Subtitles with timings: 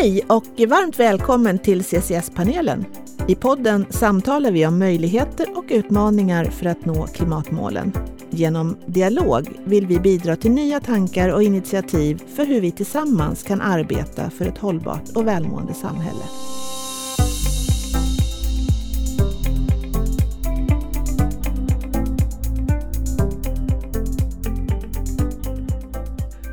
[0.00, 2.84] Hej och varmt välkommen till CCS-panelen.
[3.28, 7.92] I podden samtalar vi om möjligheter och utmaningar för att nå klimatmålen.
[8.30, 13.60] Genom dialog vill vi bidra till nya tankar och initiativ för hur vi tillsammans kan
[13.60, 16.24] arbeta för ett hållbart och välmående samhälle.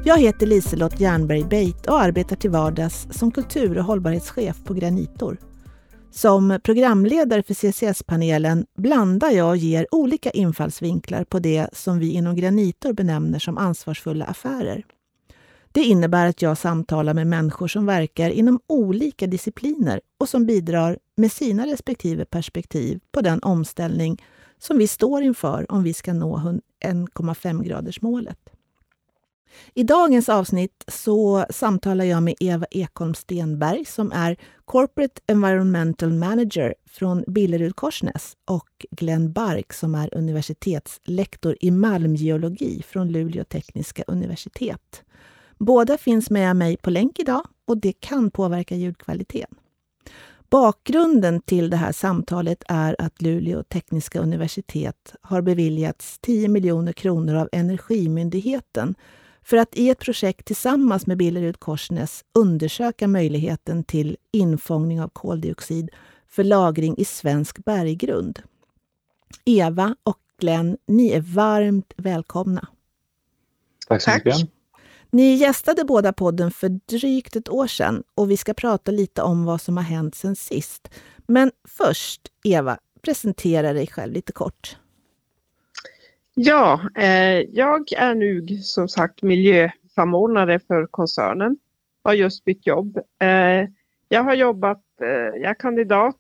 [0.08, 5.38] Jag heter Liselott Jernberg Beit och arbetar till vardags som kultur och hållbarhetschef på Granitor.
[6.12, 12.36] Som programledare för CCS-panelen blandar jag och ger olika infallsvinklar på det som vi inom
[12.36, 14.86] Granitor benämner som ansvarsfulla affärer.
[15.72, 20.98] Det innebär att jag samtalar med människor som verkar inom olika discipliner och som bidrar
[21.18, 24.24] med sina respektive perspektiv på den omställning
[24.60, 28.55] som vi står inför om vi ska nå 1,5-gradersmålet.
[29.74, 36.76] I dagens avsnitt så samtalar jag med Eva Ekholm Stenberg som är Corporate Environmental Manager
[36.90, 45.04] från Billerud Korsnäs och Glenn Bark som är universitetslektor i malmgeologi från Luleå tekniska universitet.
[45.58, 49.56] Båda finns med mig på länk idag och det kan påverka ljudkvaliteten.
[50.50, 57.36] Bakgrunden till det här samtalet är att Luleå tekniska universitet har beviljats 10 miljoner kronor
[57.36, 58.96] av Energimyndigheten
[59.46, 65.90] för att i ett projekt tillsammans med Billerud Korsnäs undersöka möjligheten till infångning av koldioxid
[66.28, 68.42] för lagring i svensk berggrund.
[69.46, 72.68] Eva och Glenn, ni är varmt välkomna.
[73.88, 74.50] Tack så mycket.
[75.12, 79.46] Ni gästade båda podden för drygt ett år sedan och vi ska prata lite om
[79.46, 80.90] vad som har hänt sen sist.
[81.28, 84.78] Men först, Eva, presentera dig själv lite kort.
[86.38, 91.58] Ja, eh, jag är nu som sagt miljösamordnare för koncernen.
[92.04, 92.98] Har just bytt jobb.
[93.22, 93.70] Eh,
[94.10, 95.08] jag har jobbat, eh,
[95.42, 96.20] jag är kandidat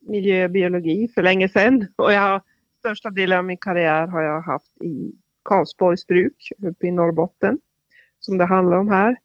[0.00, 2.42] miljöbiologi för länge sedan och jag har
[2.78, 5.12] största delen av min karriär har jag haft i
[5.42, 7.58] Karlsborgs bruk uppe i Norrbotten
[8.20, 9.16] som det handlar om här.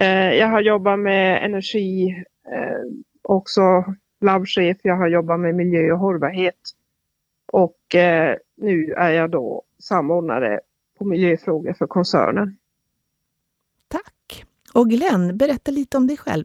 [0.00, 2.82] Eh, jag har jobbat med energi, eh,
[3.22, 3.84] också
[4.20, 6.60] labbchef, jag har jobbat med miljö och hållbarhet
[7.52, 10.60] och eh, nu är jag då samordnare
[10.98, 12.56] på miljöfrågor för koncernen.
[13.88, 14.44] Tack!
[14.74, 16.44] Och Glenn, berätta lite om dig själv.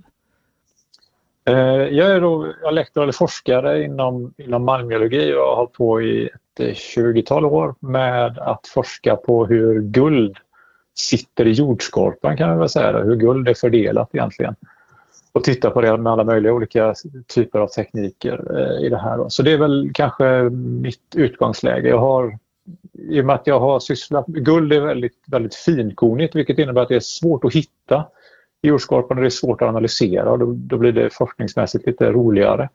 [1.45, 1.55] Eh,
[1.97, 6.01] jag är då jag är lektor eller forskare inom, inom malmgeologi och har hållit på
[6.01, 10.37] i ett 20-tal år med att forska på hur guld
[10.95, 14.55] sitter i jordskorpan kan man väl säga, hur guld är fördelat egentligen
[15.31, 16.95] och titta på det med alla möjliga olika
[17.27, 19.29] typer av tekniker eh, i det här.
[19.29, 20.49] Så det är väl kanske
[20.81, 21.89] mitt utgångsläge.
[21.89, 22.37] Jag har,
[22.93, 24.25] I och med att jag har sysslat...
[24.27, 28.05] Guld är väldigt, väldigt finkornigt vilket innebär att det är svårt att hitta
[28.61, 32.11] i jordskorpan och det är svårt att analysera och då, då blir det forskningsmässigt lite
[32.11, 32.69] roligare.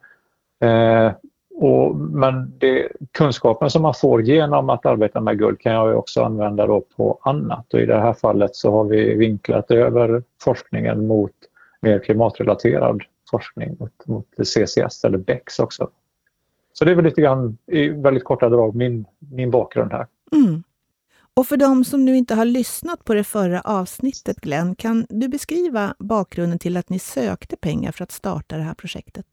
[0.60, 1.12] Eh,
[1.56, 6.22] och, men det, kunskapen som man får genom att arbeta med guld kan jag också
[6.22, 11.06] använda då på annat och i det här fallet så har vi vinklat över forskningen
[11.06, 11.32] mot
[11.84, 15.90] mer klimatrelaterad forskning mot, mot CCS eller BEX också.
[16.72, 20.06] Så det är väl lite grann i väldigt korta drag min, min bakgrund här.
[20.32, 20.62] Mm.
[21.36, 25.28] Och för de som nu inte har lyssnat på det förra avsnittet, Glenn, kan du
[25.28, 29.26] beskriva bakgrunden till att ni sökte pengar för att starta det här projektet?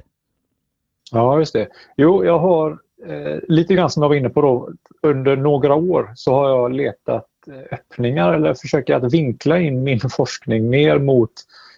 [1.12, 1.68] Ja, just det.
[1.98, 4.70] Jo, jag har eh, lite grann som jag var inne på då,
[5.02, 10.00] under några år så har jag letat eh, öppningar eller försöker att vinkla in min
[10.10, 11.32] forskning mer mot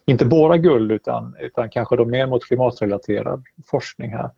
[0.06, 4.30] inte bara guld utan, utan kanske då mer mot klimatrelaterad forskning här.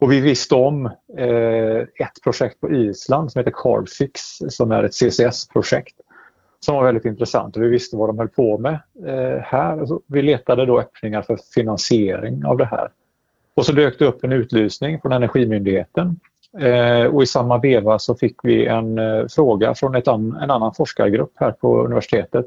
[0.00, 4.94] Och vi visste om eh, ett projekt på Island som heter Carbfix som är ett
[4.94, 5.94] CCS-projekt
[6.60, 9.86] som var väldigt intressant och vi visste vad de höll på med eh, här.
[10.06, 12.88] Vi letade då öppningar för finansiering av det här.
[13.54, 16.20] Och så dök det upp en utlysning från Energimyndigheten
[16.58, 20.50] eh, och i samma veva så fick vi en eh, fråga från ett an en
[20.50, 22.46] annan forskargrupp här på universitetet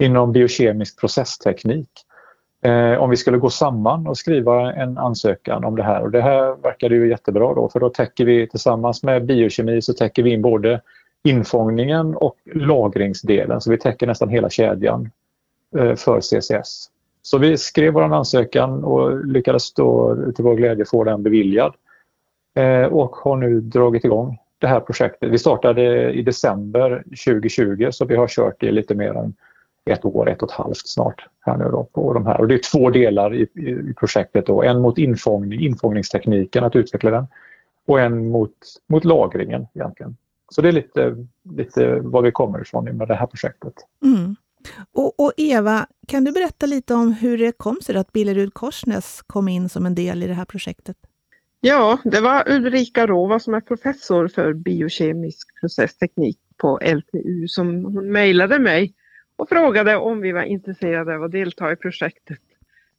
[0.00, 1.90] inom biokemisk processteknik.
[2.62, 6.22] Eh, om vi skulle gå samman och skriva en ansökan om det här och det
[6.22, 10.30] här verkade ju jättebra då för då täcker vi tillsammans med biokemi så täcker vi
[10.30, 10.80] in både
[11.24, 15.10] infångningen och lagringsdelen så vi täcker nästan hela kedjan
[15.76, 16.86] eh, för CCS.
[17.22, 21.74] Så vi skrev vår ansökan och lyckades då till vår glädje få den beviljad
[22.54, 25.30] eh, och har nu dragit igång det här projektet.
[25.30, 29.34] Vi startade i december 2020 så vi har kört i lite mer än
[29.90, 32.40] ett år, ett och ett halvt snart här nu då på de här.
[32.40, 34.46] Och det är två delar i, i projektet.
[34.46, 34.62] Då.
[34.62, 37.26] En mot infångning, infångningstekniken, att utveckla den
[37.86, 38.56] och en mot,
[38.88, 40.16] mot lagringen egentligen.
[40.50, 41.26] Så det är lite,
[41.56, 43.74] lite var vi kommer ifrån med det här projektet.
[44.04, 44.36] Mm.
[44.92, 49.22] Och, och, Eva, kan du berätta lite om hur det kom sig att Billerud Korsnäs
[49.26, 50.96] kom in som en del i det här projektet?
[51.60, 58.12] Ja, det var Ulrika Rova som är professor för biokemisk processteknik på LTU som hon
[58.12, 58.94] mejlade mig
[59.40, 62.38] och frågade om vi var intresserade av att delta i projektet.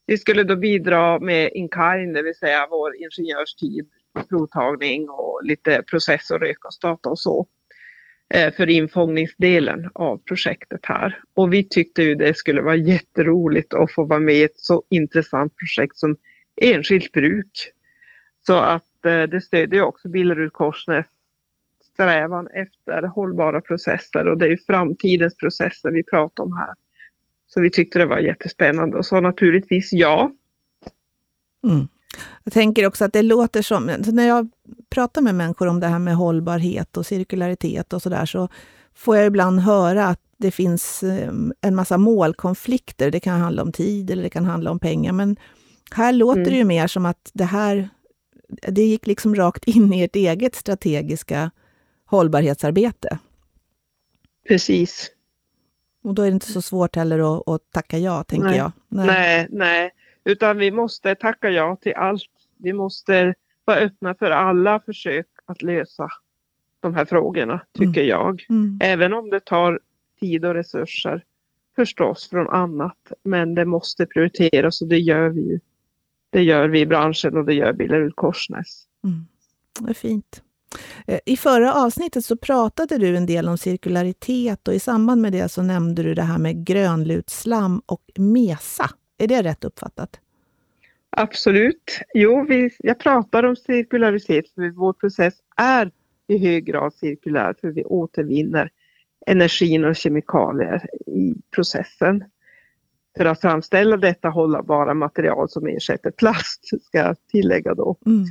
[0.05, 3.89] Vi skulle då bidra med in-kind, det vill säga vår ingenjörstid,
[4.29, 7.47] provtagning och lite process och rökgasdata och så
[8.33, 11.19] eh, för infångningsdelen av projektet här.
[11.33, 14.83] Och vi tyckte ju det skulle vara jätteroligt att få vara med i ett så
[14.89, 16.17] intressant projekt som
[16.61, 17.51] enskilt bruk.
[18.47, 21.05] Så att eh, det stödjer också Billerud Korsnäs
[22.01, 26.73] strävan efter hållbara processer och det är framtidens processer vi pratar om här.
[27.47, 30.31] Så vi tyckte det var jättespännande och sa naturligtvis ja.
[31.67, 31.87] Mm.
[32.43, 34.49] Jag tänker också att det låter som, när jag
[34.89, 38.47] pratar med människor om det här med hållbarhet och cirkularitet och sådär, så
[38.95, 43.11] får jag ibland höra att det finns eh, en massa målkonflikter.
[43.11, 45.13] Det kan handla om tid eller det kan handla om pengar.
[45.13, 45.37] Men
[45.91, 46.51] här låter mm.
[46.51, 47.89] det ju mer som att det här,
[48.67, 51.51] det gick liksom rakt in i ert eget strategiska
[52.11, 53.19] hållbarhetsarbete.
[54.47, 55.11] Precis.
[56.03, 58.57] Och då är det inte så svårt heller att, att tacka ja, tänker nej.
[58.57, 58.71] jag.
[58.87, 59.07] Nej.
[59.07, 59.91] nej, nej.
[60.23, 62.23] Utan vi måste tacka ja till allt.
[62.57, 63.33] Vi måste
[63.65, 66.09] vara öppna för alla försök att lösa
[66.79, 68.07] de här frågorna, tycker mm.
[68.07, 68.45] jag.
[68.49, 68.79] Mm.
[68.81, 69.79] Även om det tar
[70.19, 71.23] tid och resurser
[71.75, 73.11] förstås från annat.
[73.23, 75.59] Men det måste prioriteras och det gör vi ju.
[76.29, 78.87] Det gör vi i branschen och det gör Billerud Korsnäs.
[79.03, 79.25] Mm.
[79.79, 80.43] Det är fint.
[81.07, 85.31] Eh, I förra avsnittet så pratade du en del om cirkularitet och i samband med
[85.31, 88.89] det så nämnde du det här med grönlutslam och MESA.
[89.17, 90.19] Är det rätt uppfattat?
[91.09, 91.99] Absolut.
[92.13, 95.91] Jo, vi, jag pratar om cirkularitet för vår process är
[96.27, 98.69] i hög grad cirkulär för vi återvinner
[99.27, 102.23] energin och kemikalier i processen.
[103.17, 107.97] För att framställa detta hållbara material som ersätter plast, ska jag tillägga då.
[108.05, 108.25] Mm.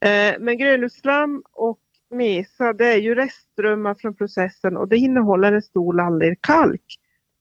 [0.00, 1.80] Eh, men grönlutslam och
[2.10, 6.84] mesa det är ju restströmmar från processen och det innehåller en stor andel kalk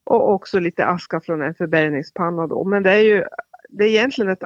[0.03, 2.63] och också lite aska från en förbränningspanna då.
[2.63, 3.23] Men det är ju
[3.69, 4.43] det är egentligen ett,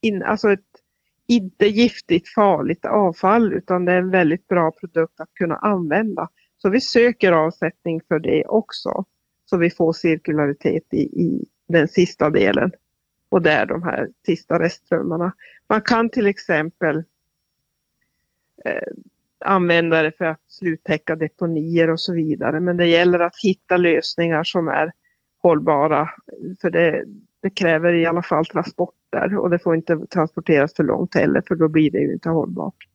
[0.00, 0.60] in, alltså ett
[1.26, 6.28] inte giftigt farligt avfall utan det är en väldigt bra produkt att kunna använda.
[6.58, 9.04] Så vi söker avsättning för det också.
[9.44, 12.72] Så vi får cirkularitet i, i den sista delen.
[13.28, 15.32] Och det är de här sista restströmmarna.
[15.68, 17.04] Man kan till exempel
[18.64, 18.92] Eh,
[19.44, 22.60] använda det för att sluttäcka deponier och så vidare.
[22.60, 24.92] Men det gäller att hitta lösningar som är
[25.42, 26.08] hållbara.
[26.60, 27.04] För det,
[27.42, 31.54] det kräver i alla fall transporter och det får inte transporteras för långt heller för
[31.54, 32.88] då blir det ju inte hållbart.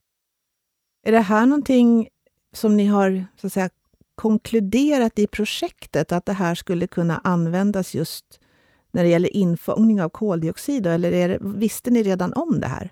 [1.04, 2.10] Är det här någonting
[2.54, 3.70] som ni har så att säga,
[4.16, 8.40] konkluderat i projektet, att det här skulle kunna användas just
[8.92, 10.88] när det gäller infångning av koldioxid?
[10.88, 12.92] Eller det, visste ni redan om det här?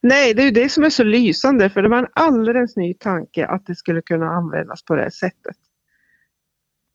[0.00, 2.94] Nej, det är ju det som är så lysande för det var en alldeles ny
[2.94, 5.56] tanke att det skulle kunna användas på det här sättet.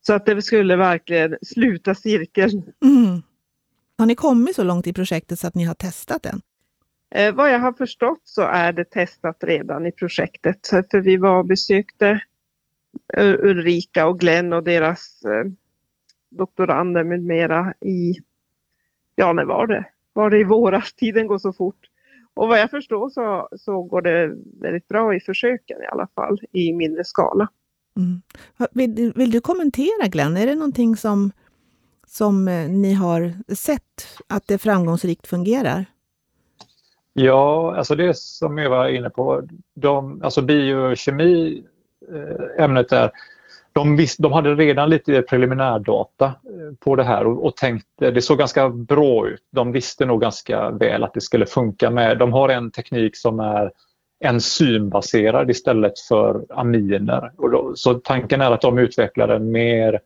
[0.06, 2.72] Så att det skulle verkligen sluta cirkeln.
[2.84, 3.22] Mm.
[3.98, 6.40] Har ni kommit så långt i projektet så att ni har testat den?
[7.14, 10.66] Eh, vad jag har förstått så är det testat redan i projektet.
[10.66, 12.20] För vi var och besökte
[13.18, 15.52] Ulrika och Glenn och deras eh,
[16.30, 18.14] doktorander med mera i,
[19.14, 19.84] ja när var det?
[20.12, 20.92] Var det i våras?
[20.92, 21.88] Tiden går så fort.
[22.34, 26.38] Och vad jag förstår så, så går det väldigt bra i försöken i alla fall,
[26.52, 27.48] i mindre skala.
[27.96, 28.22] Mm.
[28.72, 31.32] Vill, vill, du kommentera Glenn, är det någonting som,
[32.06, 35.84] som eh, ni har sett att det framgångsrikt fungerar?
[37.12, 39.42] Ja, alltså det som jag var inne på,
[39.74, 41.64] de, alltså biokemi,
[42.12, 43.10] eh, ämnet där,
[43.72, 48.22] de, visst, de hade redan lite preliminärdata eh, på det här och, och tänkte, det
[48.22, 49.42] såg ganska bra ut.
[49.52, 53.40] De visste nog ganska väl att det skulle funka med, de har en teknik som
[53.40, 53.72] är
[54.24, 57.32] enzymbaserad istället för aminer.
[57.36, 60.00] Och då, så tanken är att de utvecklar en mer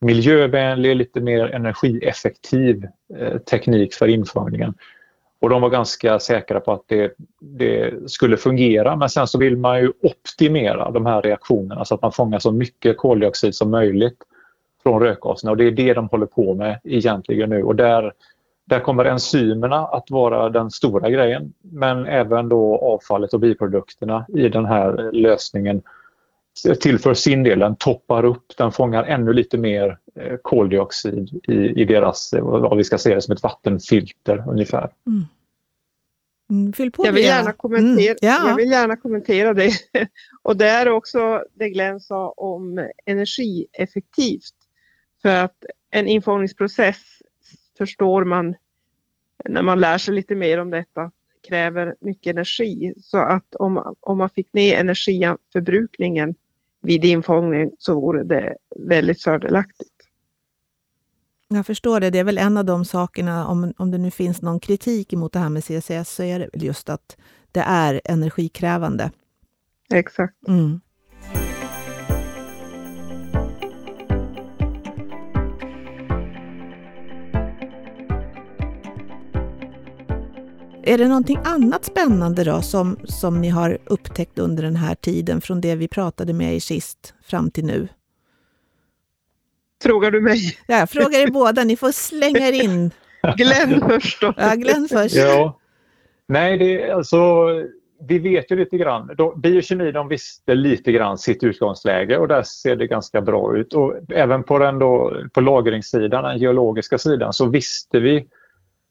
[0.00, 2.86] miljövänlig, lite mer energieffektiv
[3.18, 4.74] eh, teknik för infångningen.
[5.40, 8.96] Och de var ganska säkra på att det, det, skulle fungera.
[8.96, 12.52] Men sen så vill man ju optimera de här reaktionerna så att man fångar så
[12.52, 14.18] mycket koldioxid som möjligt
[14.82, 15.50] från rökgaserna.
[15.50, 17.62] Och det är det de håller på med egentligen nu.
[17.62, 18.12] Och där,
[18.64, 21.52] där kommer enzymerna att vara den stora grejen.
[21.60, 25.82] Men även då avfallet och biprodukterna i den här lösningen
[26.80, 31.84] tillför sin del, den toppar upp, den fångar ännu lite mer eh, koldioxid i, i
[31.84, 34.90] deras, eh, vad vi ska se det som ett vattenfilter ungefär.
[35.06, 35.24] Mm.
[36.50, 38.48] Mm, fyll på jag, vill gärna kommentera, mm, ja.
[38.48, 39.72] jag vill gärna kommentera det.
[40.42, 44.54] Och det är också det Glenn sa om energieffektivt.
[45.22, 47.02] För att en infångningsprocess
[47.78, 48.54] förstår man
[49.44, 51.10] när man lär sig lite mer om detta
[51.48, 52.94] kräver mycket energi.
[53.02, 56.34] Så att om, om man fick ner energiförbrukningen
[56.82, 59.90] vid infångning så vore det väldigt fördelaktigt.
[61.48, 62.10] Jag förstår det.
[62.10, 65.32] Det är väl en av de sakerna, om, om det nu finns någon kritik mot
[65.32, 67.16] det här med CCS, så är det väl just att
[67.52, 69.10] det är energikrävande.
[69.94, 70.48] Exakt.
[70.48, 70.80] Mm.
[80.88, 85.40] Är det någonting annat spännande då som, som ni har upptäckt under den här tiden
[85.40, 87.88] från det vi pratade med er sist fram till nu?
[89.82, 90.38] Frågar du mig?
[90.66, 91.64] Ja, jag frågar er båda.
[91.64, 92.90] Ni får slänga er in.
[93.36, 94.34] Glenn först då.
[94.36, 95.14] Ja, Glenn först.
[95.14, 95.58] Ja.
[96.26, 97.46] Nej, det, alltså,
[98.08, 99.10] vi vet ju lite grann.
[99.16, 103.74] De, biokemi de visste lite grann sitt utgångsläge och där ser det ganska bra ut.
[103.74, 108.26] Och även på, den då, på lagringssidan, den geologiska sidan, så visste vi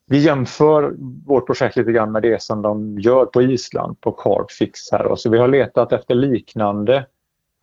[0.09, 0.95] vi jämför
[1.25, 5.15] vårt projekt lite grann med det som de gör på Island på Carbfix här.
[5.15, 7.05] Så vi har letat efter liknande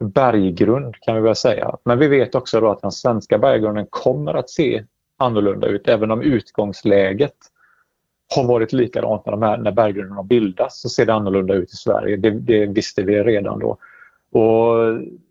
[0.00, 1.76] berggrund kan vi väl säga.
[1.84, 4.84] Men vi vet också då att den svenska berggrunden kommer att se
[5.16, 7.34] annorlunda ut även om utgångsläget
[8.34, 11.72] har varit likadant när, de här, när berggrunden har bildats så ser det annorlunda ut
[11.72, 12.16] i Sverige.
[12.16, 13.78] Det, det visste vi redan då.
[14.32, 14.76] Och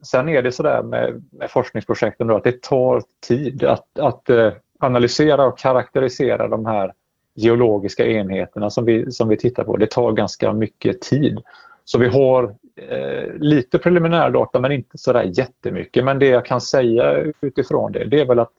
[0.03, 4.53] sen är det sådär med, med forskningsprojekten då att det tar tid att, att eh,
[4.79, 6.93] analysera och karaktärisera de här
[7.35, 9.77] geologiska enheterna som vi, som vi tittar på.
[9.77, 11.39] Det tar ganska mycket tid.
[11.85, 16.03] Så vi har eh, lite preliminärdata men inte sådär jättemycket.
[16.03, 18.51] Men det jag kan säga utifrån det, det är väl att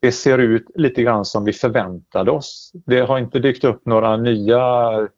[0.00, 2.72] det ser ut lite grann som vi förväntade oss.
[2.86, 5.08] Det har inte dykt upp några nya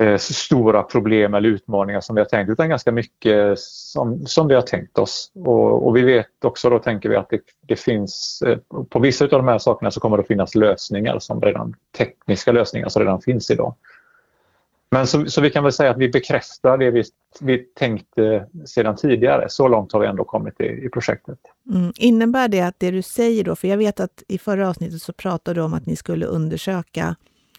[0.00, 4.54] eh, stora problem eller utmaningar som vi har tänkt utan ganska mycket som, som vi
[4.54, 5.32] har tänkt oss.
[5.34, 8.58] Och, och vi vet också då tänker vi att det, det finns eh,
[8.88, 12.88] på vissa av de här sakerna så kommer det finnas lösningar som redan tekniska lösningar
[12.88, 13.74] som redan finns idag.
[14.90, 17.04] Men så, så vi kan väl säga att vi bekräftar det vi,
[17.40, 19.48] vi tänkte sedan tidigare.
[19.48, 21.38] Så långt har vi ändå kommit i, i projektet.
[21.70, 21.92] Mm.
[21.96, 25.12] Innebär det att det du säger då, för jag vet att i förra avsnittet så
[25.12, 27.16] pratade du om att ni skulle undersöka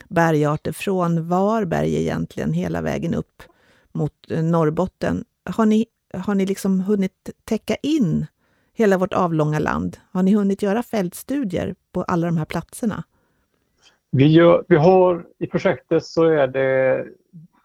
[0.09, 3.43] bergarter från Varberg egentligen hela vägen upp
[3.91, 5.25] mot eh, Norrbotten.
[5.43, 8.25] Har ni, har ni liksom hunnit täcka in
[8.73, 9.97] hela vårt avlånga land?
[10.11, 13.03] Har ni hunnit göra fältstudier på alla de här platserna?
[14.11, 17.05] Vi, gör, vi har i projektet så är det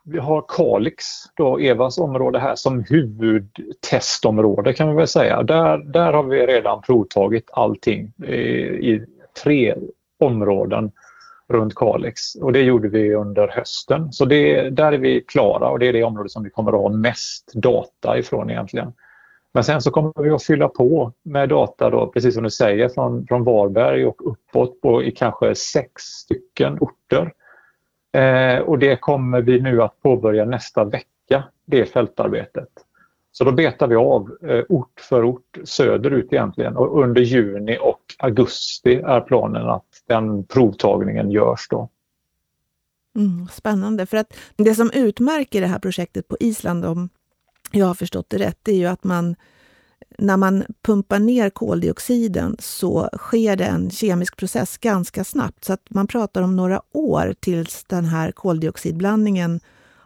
[0.05, 1.05] vi har Kalix,
[1.35, 5.43] då Evas område här, som huvudtestområde kan man väl säga.
[5.43, 9.07] Där, där har vi redan provtagit allting i, i
[9.43, 9.75] tre
[10.19, 10.93] områden
[11.51, 14.13] runt Kalix och det gjorde vi under hösten.
[14.13, 16.81] Så det, där är vi klara och det är det område som vi kommer att
[16.81, 18.93] ha mest data ifrån egentligen.
[19.53, 22.89] Men sen så kommer vi att fylla på med data då, precis som du säger,
[22.89, 27.33] från, från Varberg och uppåt på i kanske sex stycken orter.
[28.13, 32.69] Eh, och det kommer vi nu att påbörja nästa vecka, det fältarbetet.
[33.33, 38.01] Så då betar vi av eh, ort för ort söderut egentligen och under juni och
[38.19, 41.89] augusti är planen att den provtagningen görs då.
[43.17, 47.09] Mm, spännande, för att det som utmärker det här projektet på Island, om
[47.73, 49.37] jag har förstått det rätt, det är ju att man
[50.19, 55.65] när man pumpar ner koldioxiden så sker det en kemisk process ganska snabbt.
[55.65, 59.61] Så att man pratar om några år tills den här koldioxidblandningen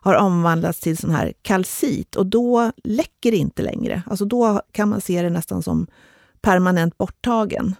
[0.05, 4.03] har omvandlats till sån här kalcit och då läcker det inte längre.
[4.07, 5.87] Alltså då kan man se det nästan som
[6.41, 7.77] permanent borttagen.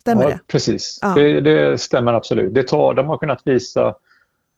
[0.00, 0.40] Stämmer ja, det?
[0.46, 1.14] Precis, ja.
[1.14, 2.54] Det, det, stämmer absolut.
[2.54, 3.94] Det tar, de har kunnat visa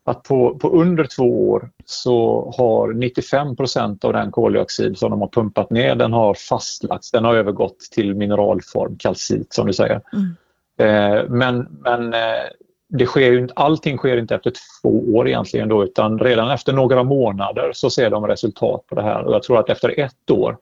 [0.03, 5.27] att på, på under två år så har 95% av den koldioxid som de har
[5.27, 7.11] pumpat ner den har fastlagts.
[7.11, 10.01] Den har övergått till mineralform, kalcit som du säger.
[10.13, 10.35] Mm.
[10.79, 12.19] Eh, men men eh,
[12.89, 17.03] det sker ju, allting sker inte efter två år egentligen då, utan redan efter några
[17.03, 19.23] månader så ser de resultat på det här.
[19.23, 20.57] Och jag tror att efter ett år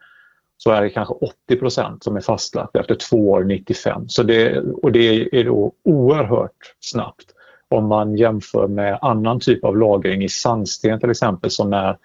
[0.58, 1.14] så är det kanske
[1.50, 4.10] 80% som är fastlagt efter två år 95.
[4.10, 7.26] Så det, och det är då oerhört snabbt
[7.70, 11.98] om man jämför med annan typ av lagring i sandsten till exempel som, är,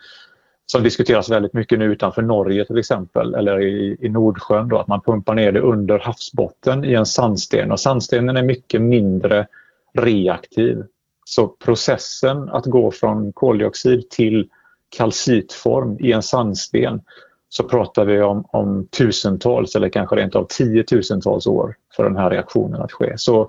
[0.66, 4.88] som diskuteras väldigt mycket nu utanför Norge till exempel eller i, i Nordsjön då, att
[4.88, 9.46] man pumpar ner det under havsbotten i en sandsten och sandstenen är mycket mindre
[9.92, 10.84] reaktiv.
[11.24, 14.48] Så processen att gå från koldioxid till
[14.88, 17.00] kalcitform i en sandsten
[17.48, 22.30] så pratar vi om, om tusentals eller kanske rent av tiotusentals år för den här
[22.30, 23.18] reaktionen att ske.
[23.18, 23.48] Så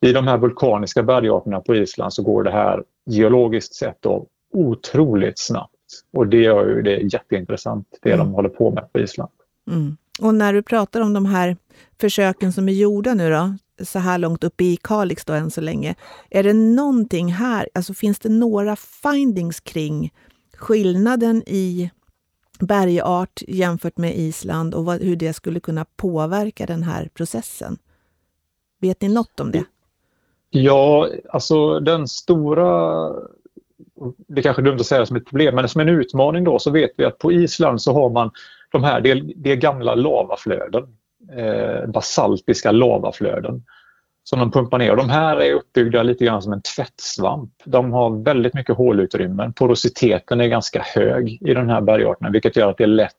[0.00, 5.38] i de här vulkaniska bergarterna på Island så går det här geologiskt sett då otroligt
[5.38, 5.74] snabbt.
[6.12, 8.26] Och det gör ju det jätteintressant, det mm.
[8.26, 9.30] de håller på med på Island.
[9.70, 9.96] Mm.
[10.20, 11.56] Och när du pratar om de här
[12.00, 15.60] försöken som är gjorda nu då, så här långt uppe i Kalix då än så
[15.60, 15.94] länge.
[16.30, 20.12] Är det någonting här, alltså finns det några findings kring
[20.56, 21.90] skillnaden i
[22.60, 27.78] bergart jämfört med Island och vad, hur det skulle kunna påverka den här processen?
[28.80, 29.64] Vet ni något om det?
[30.50, 33.12] Ja, alltså den stora
[34.28, 36.70] det kanske är dumt att säga som ett problem, men som en utmaning då så
[36.70, 38.30] vet vi att på Island så har man
[38.72, 40.96] de här, det är, det är gamla lavaflöden,
[41.36, 43.62] eh, basaltiska lavaflöden
[44.24, 44.96] som de pumpar ner.
[44.96, 47.50] De här är uppbyggda lite grann som en tvättsvamp.
[47.64, 49.52] De har väldigt mycket hålutrymmen.
[49.52, 53.14] Porositeten är ganska hög i den här bergarterna vilket gör att det är lätt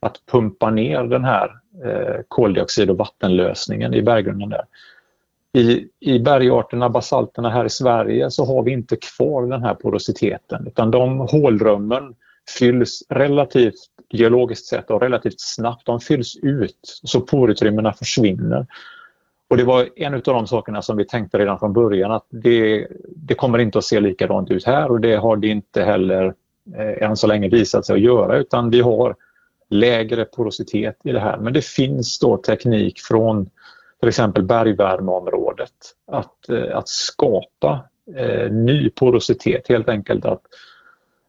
[0.00, 1.50] att pumpa ner den här
[1.84, 4.64] eh, koldioxid och vattenlösningen i berggrunden där.
[5.52, 10.66] I, I bergarterna, basalterna här i Sverige så har vi inte kvar den här porositeten
[10.66, 12.14] utan de hålrummen
[12.58, 15.86] fylls relativt geologiskt sett och relativt snabbt.
[15.86, 18.66] De fylls ut så porutrymmena försvinner.
[19.50, 22.88] Och det var en av de sakerna som vi tänkte redan från början att det,
[23.16, 26.34] det kommer inte att se likadant ut här och det har det inte heller
[26.76, 29.16] eh, än så länge visat sig att göra utan vi har
[29.68, 31.38] lägre porositet i det här.
[31.38, 33.50] Men det finns då teknik från
[34.00, 35.72] till exempel bergvärmeområdet
[36.12, 37.80] att, eh, att skapa
[38.16, 40.42] eh, ny porositet, helt enkelt att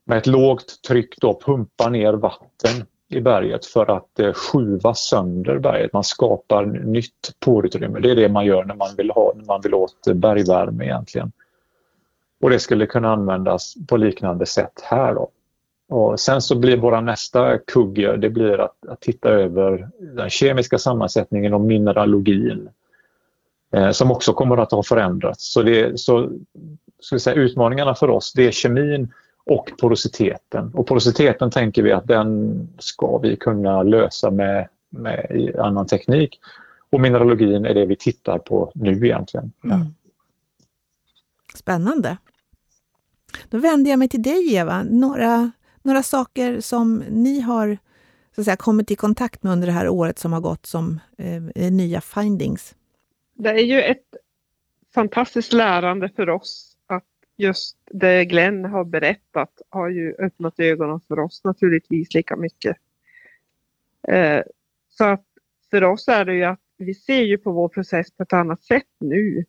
[0.07, 5.59] med ett lågt tryck då pumpa ner vatten i berget för att eh, skjuva sönder
[5.59, 5.93] berget.
[5.93, 7.99] Man skapar nytt porutrymme.
[7.99, 11.31] Det är det man gör när man vill, ha, när man vill åt bergvärme egentligen.
[12.41, 15.13] Och det skulle kunna användas på liknande sätt här.
[15.13, 15.29] Då.
[15.89, 20.77] Och sen så blir våra nästa kugge det blir att, att titta över den kemiska
[20.77, 22.69] sammansättningen och mineralogin
[23.73, 25.53] eh, som också kommer att ha förändrats.
[25.53, 26.29] Så, det, så
[26.99, 29.13] ska säga, utmaningarna för oss det är kemin
[29.47, 30.71] och porositeten.
[30.73, 36.39] Och porositeten tänker vi att den ska vi kunna lösa med, med annan teknik.
[36.89, 39.51] Och mineralogin är det vi tittar på nu egentligen.
[39.63, 39.85] Mm.
[41.55, 42.17] Spännande.
[43.49, 44.83] Då vänder jag mig till dig Eva.
[44.83, 45.51] Några,
[45.83, 47.77] några saker som ni har
[48.35, 50.99] så att säga, kommit i kontakt med under det här året som har gått som
[51.17, 52.75] eh, nya findings?
[53.33, 54.05] Det är ju ett
[54.93, 56.66] fantastiskt lärande för oss
[57.37, 62.77] just det Glenn har berättat har ju öppnat ögonen för oss naturligtvis lika mycket.
[64.07, 64.41] Eh,
[64.89, 65.25] så att
[65.69, 68.63] för oss är det ju att vi ser ju på vår process på ett annat
[68.63, 69.45] sätt nu.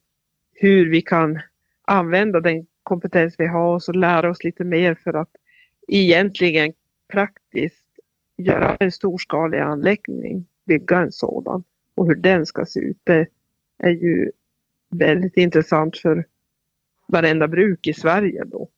[0.52, 1.40] Hur vi kan
[1.82, 5.30] använda den kompetens vi har och så lära oss lite mer för att
[5.88, 6.72] egentligen
[7.12, 7.84] praktiskt
[8.36, 13.00] göra en storskalig anläggning, bygga en sådan och hur den ska se ut.
[13.04, 13.26] Det
[13.78, 14.30] är ju
[14.90, 16.24] väldigt intressant för
[17.08, 18.68] varenda bruk i Sverige då.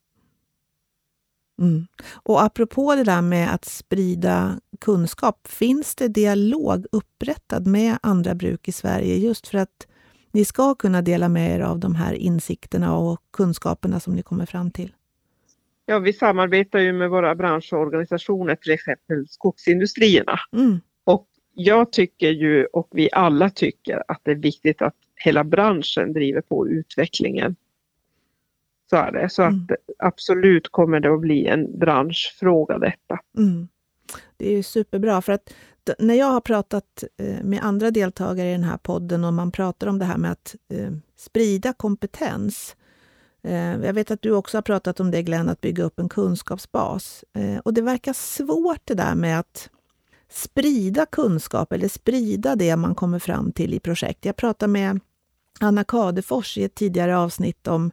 [1.61, 1.87] Mm.
[2.23, 8.69] Och apropå det där med att sprida kunskap, finns det dialog upprättad med andra bruk
[8.69, 9.87] i Sverige just för att
[10.33, 14.47] ni ska kunna dela med er av de här insikterna och kunskaperna som ni kommer
[14.47, 14.93] fram till?
[15.87, 20.41] Ja, vi samarbetar ju med våra branschorganisationer, till exempel skogsindustrierna.
[20.53, 20.81] Mm.
[21.05, 26.13] Och jag tycker ju, och vi alla tycker, att det är viktigt att hela branschen
[26.13, 27.57] driver på utvecklingen
[28.91, 29.29] så är det.
[29.31, 29.67] Så mm.
[29.71, 33.19] att absolut kommer det att bli en branschfråga detta.
[33.37, 33.69] Mm.
[34.37, 35.55] Det är superbra för att
[35.99, 39.87] när jag har pratat eh, med andra deltagare i den här podden och man pratar
[39.87, 42.77] om det här med att eh, sprida kompetens.
[43.43, 46.09] Eh, jag vet att du också har pratat om det Glenn, att bygga upp en
[46.09, 47.25] kunskapsbas.
[47.65, 49.71] Och det verkar svårt det där med att
[50.29, 54.25] sprida kunskap eller sprida det man kommer fram till i projekt.
[54.25, 55.01] Jag pratade med
[55.61, 57.91] Anna Kadefors i ett tidigare avsnitt om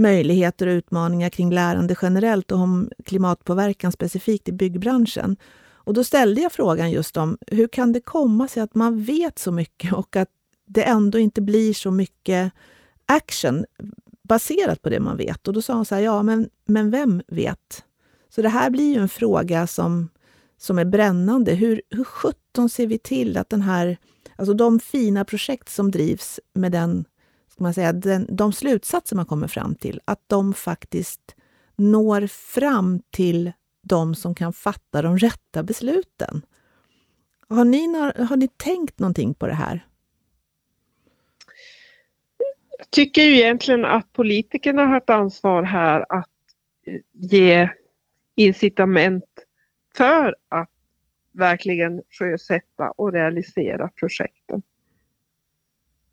[0.00, 5.36] möjligheter och utmaningar kring lärande generellt och om klimatpåverkan specifikt i byggbranschen.
[5.72, 9.38] Och då ställde jag frågan just om hur kan det komma sig att man vet
[9.38, 10.28] så mycket och att
[10.66, 12.52] det ändå inte blir så mycket
[13.06, 13.64] action
[14.22, 15.48] baserat på det man vet.
[15.48, 17.84] Och då sa hon så här, ja men, men vem vet?
[18.28, 20.08] Så det här blir ju en fråga som,
[20.58, 21.54] som är brännande.
[21.54, 23.96] Hur, hur sjutton ser vi till att den här,
[24.36, 27.04] alltså de fina projekt som drivs med den
[27.60, 31.36] ska man säga, den, de slutsatser man kommer fram till, att de faktiskt
[31.76, 36.42] når fram till de som kan fatta de rätta besluten.
[37.48, 39.86] Har ni, har ni tänkt någonting på det här?
[42.78, 46.28] Jag tycker ju egentligen att politikerna har ett ansvar här att
[46.86, 47.68] eh, ge
[48.34, 49.44] incitament
[49.96, 50.70] för att
[51.32, 54.62] verkligen sjösätta och realisera projekten.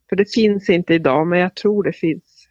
[0.09, 2.47] För det finns inte idag men jag tror det finns.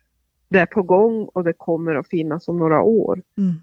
[0.49, 3.23] Det är på gång och det kommer att finnas om några år.
[3.38, 3.55] Mm.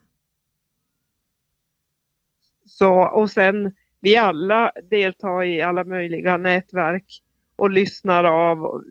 [2.66, 7.22] Så, och sen vi alla deltar i alla möjliga nätverk
[7.56, 8.84] och lyssnar av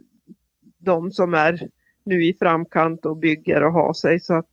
[0.79, 1.69] de som är
[2.05, 4.21] nu i framkant och bygger och har sig.
[4.21, 4.47] Så att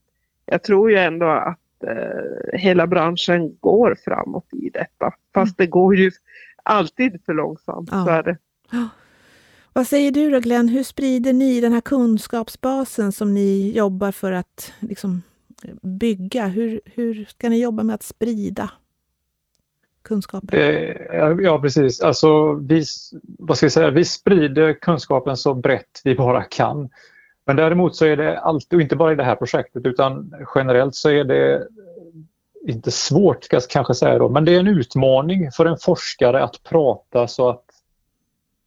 [0.46, 5.14] jag tror ju ändå att eh, hela branschen går framåt i detta.
[5.34, 6.12] Fast det går ju
[6.64, 7.90] alltid för långsamt.
[7.92, 8.06] Ja.
[8.06, 8.38] Så är det.
[9.80, 14.32] Vad säger du då Glenn, hur sprider ni den här kunskapsbasen som ni jobbar för
[14.32, 15.22] att liksom,
[15.82, 16.48] bygga?
[16.48, 18.72] Hur, hur ska ni jobba med att sprida
[20.02, 20.60] kunskapen?
[20.60, 20.96] Eh,
[21.42, 22.02] ja, precis.
[22.02, 22.84] Alltså, vi,
[23.22, 26.90] vad ska jag säga, vi sprider kunskapen så brett vi bara kan.
[27.46, 30.96] Men däremot så är det alltid, och inte bara i det här projektet utan generellt
[30.96, 31.68] så är det
[32.68, 36.44] inte svårt ska jag kanske säga då, men det är en utmaning för en forskare
[36.44, 37.69] att prata så att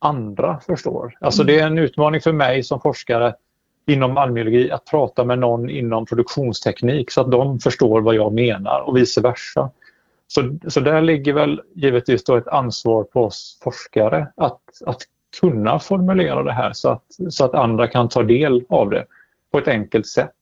[0.02, 1.16] andra förstår.
[1.20, 3.34] Alltså det är en utmaning för mig som forskare
[3.86, 8.80] inom malmbiologi att prata med någon inom produktionsteknik så att de förstår vad jag menar
[8.80, 9.70] och vice versa.
[10.28, 15.02] Så, så där ligger väl givetvis då ett ansvar på oss forskare att, att
[15.40, 19.06] kunna formulera det här så att, så att andra kan ta del av det
[19.52, 20.36] på ett enkelt sätt.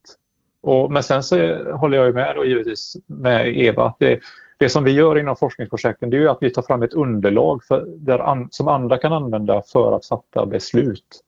[0.62, 1.36] Och, men sen så
[1.72, 4.20] håller jag med då givetvis med Eva att det,
[4.60, 7.84] det som vi gör inom forskningsprojekten det är att vi tar fram ett underlag för,
[7.86, 11.20] där an, som andra kan använda för att fatta beslut.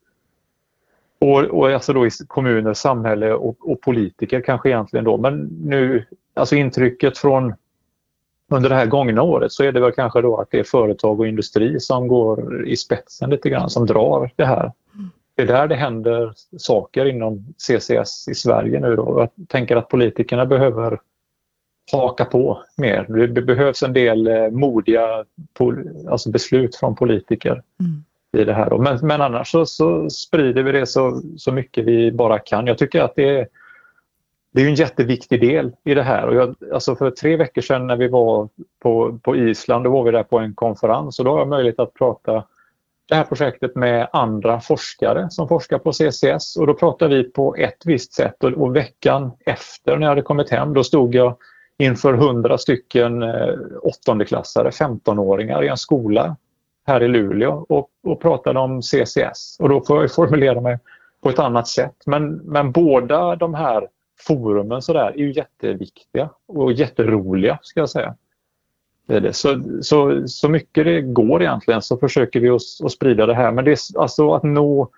[1.18, 5.16] Och, och alltså då i kommuner, samhälle och, och, politiker kanske egentligen då.
[5.16, 7.54] Men nu, alltså intrycket från
[8.48, 11.20] under det här gångna året så är det väl kanske då att det är företag
[11.20, 14.72] och industri som går i spetsen lite grann, som drar det här.
[15.34, 19.14] Det är där det händer saker inom CCS i Sverige nu då.
[19.18, 20.98] Jag tänker att politikerna behöver
[21.96, 23.26] haka på mer.
[23.26, 25.24] Det behövs en del eh, modiga
[26.10, 28.04] alltså beslut från politiker mm.
[28.36, 28.78] i det här.
[28.78, 32.66] Men, men annars så, så, sprider vi det så, så mycket vi bara kan.
[32.66, 33.48] Jag tycker att det är,
[34.52, 36.26] det är en jätteviktig del i det här.
[36.26, 38.48] Och jag, alltså för tre veckor sedan när vi var
[38.82, 41.78] på, på Island, då var vi där på en konferens och då har jag möjlighet
[41.78, 42.44] att prata
[43.08, 47.56] det här projektet med andra forskare som forskar på CCS och då pratar vi på
[47.56, 51.36] ett visst sätt och, och veckan efter när jag hade kommit hem då stod jag
[51.78, 56.36] inför hundra stycken eh, åttondeklassare, 15-åringar i en skola
[56.86, 59.56] här i Luleå och, och pratade om CCS.
[59.60, 60.78] Och då får jag formulera mig
[61.22, 61.96] på ett annat sätt.
[62.06, 63.88] Men, men båda de här
[64.20, 68.14] forumen så där, är ju jätteviktiga och jätteroliga ska jag säga.
[69.06, 69.32] Det är det.
[69.32, 73.52] Så, så, så mycket det går egentligen så försöker vi att, att sprida det här.
[73.52, 74.88] Men det är, alltså att nå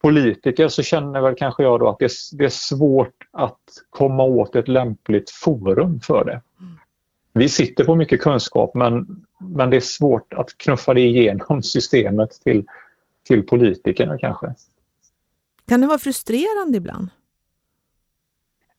[0.00, 3.60] politiker så känner väl kanske jag då att det är, det är svårt att
[3.90, 6.40] komma åt ett lämpligt forum för det.
[7.32, 12.30] Vi sitter på mycket kunskap men, men det är svårt att knuffa det igenom systemet
[12.30, 12.64] till,
[13.28, 14.54] till politikerna kanske.
[15.68, 17.08] Kan det vara frustrerande ibland?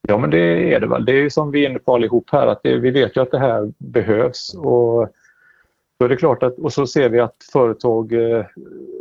[0.02, 1.06] Ja men det är det väl.
[1.06, 3.32] Det är som vi är inne på allihop här att det, vi vet ju att
[3.32, 5.10] det här behövs och
[6.02, 8.46] då är det klart att, och så ser vi att företag eh,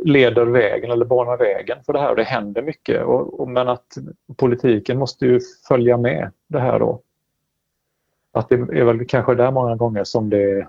[0.03, 3.03] leder vägen eller banar vägen för det här och det händer mycket.
[3.03, 3.97] Och, och, men att
[4.35, 7.01] politiken måste ju följa med det här då.
[8.33, 10.67] Att det är väl kanske där många gånger som det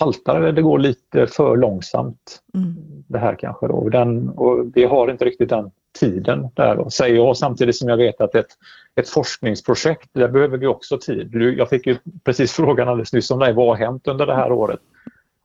[0.00, 2.42] haltar eller det går lite för långsamt.
[2.54, 2.74] Mm.
[3.06, 3.88] Det här kanske då.
[3.88, 7.96] Den, och vi har inte riktigt den tiden där då, säger jag samtidigt som jag
[7.96, 8.50] vet att ett,
[8.94, 11.34] ett forskningsprojekt, där behöver vi också tid.
[11.34, 14.52] Jag fick ju precis frågan alldeles nyss om det, vad har hänt under det här
[14.52, 14.80] året?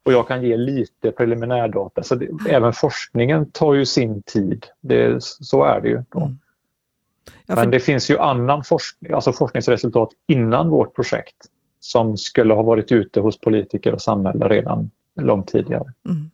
[0.03, 2.03] Och jag kan ge lite preliminärdata.
[2.03, 4.65] Så det, även forskningen tar ju sin tid.
[4.81, 5.95] Det, så är det ju.
[5.95, 6.39] Mm.
[7.45, 7.55] Ja, för...
[7.55, 11.35] Men det finns ju annan forskning, alltså forskningsresultat innan vårt projekt
[11.79, 15.93] som skulle ha varit ute hos politiker och samhälle redan långt tidigare.
[16.09, 16.31] Mm.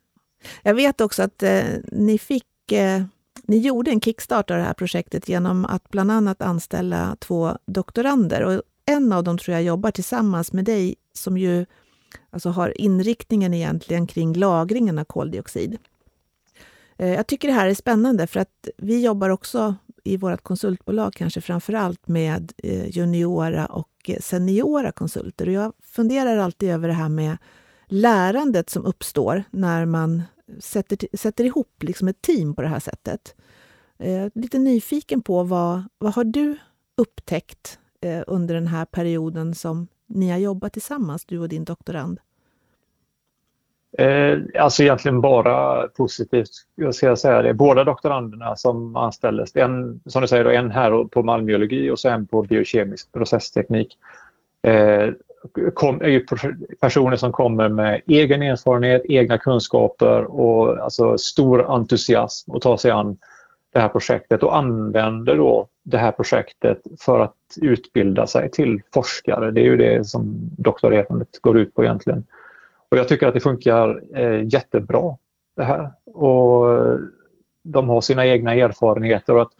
[0.64, 3.04] Jag vet också att eh, ni fick eh,
[3.44, 8.44] ni gjorde en kickstart av det här projektet genom att bland annat anställa två doktorander.
[8.44, 11.66] Och en av dem tror jag jobbar tillsammans med dig som ju
[12.30, 15.78] alltså har inriktningen egentligen kring lagringen av koldioxid.
[16.98, 21.14] Eh, jag tycker det här är spännande för att vi jobbar också i vårt konsultbolag
[21.14, 25.48] kanske framför allt med eh, juniora och seniora konsulter.
[25.48, 27.38] Och jag funderar alltid över det här med
[27.88, 30.24] lärandet som uppstår när man
[30.60, 33.36] sätter, sätter ihop liksom ett team på det här sättet.
[34.00, 36.58] Eh, lite nyfiken på vad, vad har du
[36.98, 42.20] upptäckt eh, under den här perioden som ni har jobbat tillsammans, du och din doktorand?
[43.98, 46.50] Eh, alltså egentligen bara positivt.
[46.76, 47.54] Jag ska säga det.
[47.54, 52.10] Båda doktoranderna som anställdes, en, som du säger, då, en här på malmbiologi och så
[52.10, 53.98] en på biokemisk processteknik.
[54.62, 55.10] Eh,
[55.74, 56.26] kom, är ju
[56.82, 62.92] personer som kommer med egen erfarenhet, egna kunskaper och alltså stor entusiasm att ta sig
[62.92, 63.18] an
[63.74, 69.52] det här projektet och använder då det här projektet för att utbilda sig till forskare.
[69.52, 72.24] Det är ju det som doktorerandet går ut på egentligen.
[72.90, 75.18] Och jag tycker att det funkar eh, jättebra
[75.56, 75.92] det här.
[76.06, 76.68] Och
[77.64, 79.52] de har sina egna erfarenheter och, att,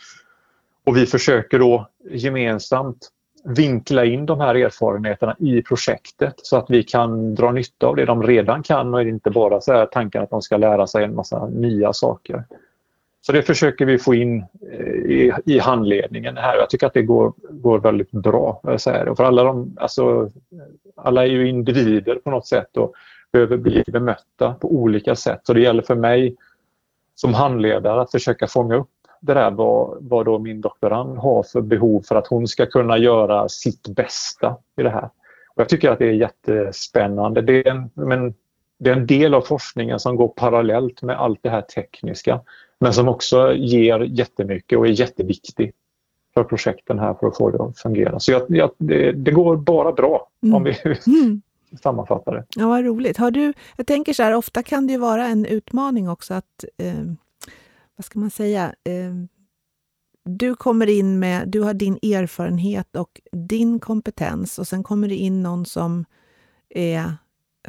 [0.84, 3.10] och vi försöker då gemensamt
[3.44, 8.06] vinkla in de här erfarenheterna i projektet så att vi kan dra nytta av det
[8.06, 11.16] de redan kan och inte bara så här tanken att de ska lära sig en
[11.16, 12.44] massa nya saker.
[13.22, 16.58] Så det försöker vi få in eh, i, i handledningen här.
[16.58, 18.62] Jag tycker att det går, går väldigt bra.
[18.78, 20.30] Så För alla, de, alltså,
[20.96, 22.94] alla är ju individer på något sätt och
[23.32, 25.40] behöver bli bemötta på olika sätt.
[25.44, 26.36] Så det gäller för mig
[27.16, 28.90] som handledare att försöka fånga upp
[29.22, 32.98] det där vad, vad då min doktorand har för behov för att hon ska kunna
[32.98, 35.10] göra sitt bästa i det här.
[35.50, 37.42] Och jag tycker att det är jättespännande.
[37.42, 38.34] Det är, en, men
[38.80, 42.40] det är en del av forskningen som går parallellt med allt det här tekniska
[42.80, 45.74] men som också ger jättemycket och är jätteviktig
[46.34, 48.20] för projekten här för att få det att fungera.
[48.20, 50.56] Så jag, jag, det, det, går bara bra mm.
[50.56, 51.42] om vi mm.
[51.82, 52.46] sammanfattar det.
[52.56, 53.18] Ja, vad roligt.
[53.18, 56.66] Har du, jag tänker så här, ofta kan det ju vara en utmaning också att
[56.78, 57.04] eh,
[57.96, 59.14] vad ska man säga, eh,
[60.26, 65.16] du kommer in med, du har din erfarenhet och din kompetens och sen kommer det
[65.16, 66.06] in någon som
[66.70, 67.14] är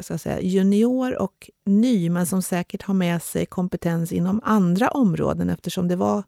[0.05, 5.49] ska säga, junior och ny, men som säkert har med sig kompetens inom andra områden
[5.49, 6.23] eftersom det var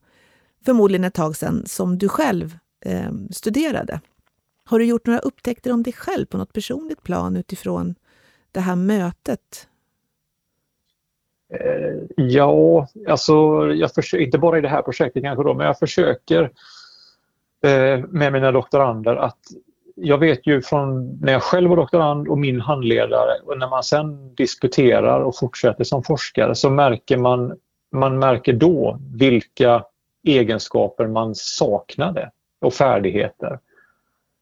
[0.65, 3.99] förmodligen ett tag sedan som du själv eh, studerade.
[4.65, 7.95] Har du gjort några upptäckter om dig själv på något personligt plan utifrån
[8.51, 9.67] det här mötet
[11.53, 13.33] eh, ja, alltså
[13.73, 16.43] jag försöker, inte bara i det här projektet kanske då, men jag försöker
[17.63, 19.39] eh, med mina doktorander att
[19.95, 23.83] jag vet ju från när jag själv var doktorand och min handledare och när man
[23.83, 27.57] sen diskuterar och fortsätter som forskare så märker man,
[27.91, 29.83] man märker då vilka
[30.27, 33.59] egenskaper man saknade och färdigheter.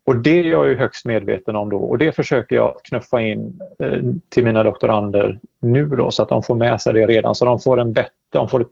[0.05, 3.59] Och det är jag ju högst medveten om då och det försöker jag knuffa in
[3.79, 7.45] eh, till mina doktorander nu då så att de får med sig det redan så
[7.45, 8.65] de får en bättre, de får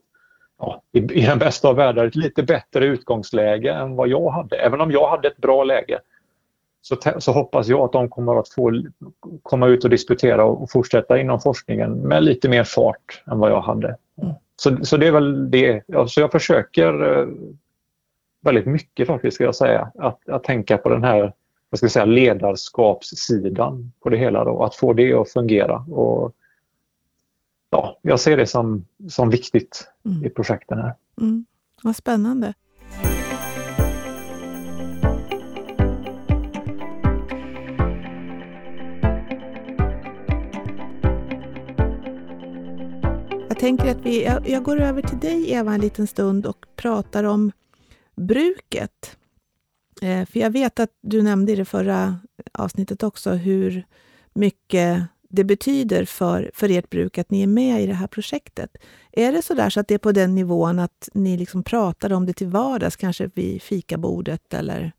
[0.58, 4.56] ja, i, i den bästa av världar ett lite bättre utgångsläge än vad jag hade.
[4.56, 5.98] Även om jag hade ett bra läge
[6.82, 8.82] så, så hoppas jag att de kommer att få
[9.42, 13.60] komma ut och disputera och fortsätta inom forskningen med lite mer fart än vad jag
[13.60, 13.96] hade.
[14.22, 14.34] Mm.
[14.56, 15.82] Så, så det är väl det.
[16.08, 17.28] Så jag försöker eh,
[18.40, 19.92] väldigt mycket faktiskt, ska jag säga.
[19.94, 21.32] Att, att tänka på den här
[21.70, 24.44] vad ska jag säga, ledarskapssidan på det hela.
[24.44, 25.76] Då, att få det att fungera.
[25.76, 26.34] Och,
[27.70, 30.24] ja, jag ser det som, som viktigt mm.
[30.24, 30.94] i projekten här.
[31.20, 31.44] Mm.
[31.82, 32.54] Vad spännande.
[43.60, 47.24] Tänker att vi, jag, jag, går över till dig Eva en liten stund och pratar
[47.24, 47.52] om
[48.16, 49.16] bruket.
[50.02, 52.18] Eh, för jag vet att du nämnde i det förra
[52.52, 53.86] avsnittet också hur
[54.32, 58.76] mycket det betyder för, för ert bruk att ni är med i det här projektet.
[59.12, 62.12] Är det så där så att det är på den nivån att ni liksom pratar
[62.12, 64.92] om det till vardags, kanske vid fikabordet eller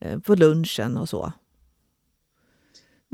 [0.00, 1.32] eh, på lunchen och så?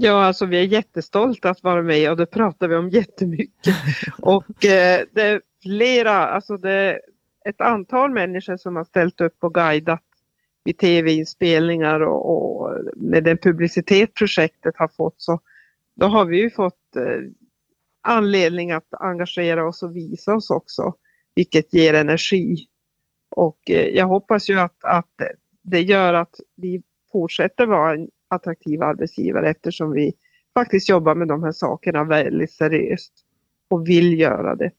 [0.02, 3.74] Ja, alltså vi är jättestolta att vara med och det pratar vi om jättemycket.
[4.22, 7.00] och eh, det är flera, alltså det, är
[7.44, 10.04] ett antal människor som har ställt upp och guidat
[10.64, 15.40] vid tv-inspelningar och, och, med den publicitet projektet har fått så
[15.94, 17.30] då har vi ju fått eh,
[18.02, 20.94] anledning att engagera oss och visa oss också,
[21.34, 22.66] vilket ger energi.
[23.30, 25.14] Och eh, jag hoppas ju att, att
[25.62, 26.82] det gör att vi
[27.12, 30.12] fortsätter vara en attraktiv arbetsgivare eftersom vi
[30.54, 33.12] faktiskt jobbar med de här sakerna väldigt seriöst
[33.68, 34.70] och vill göra det.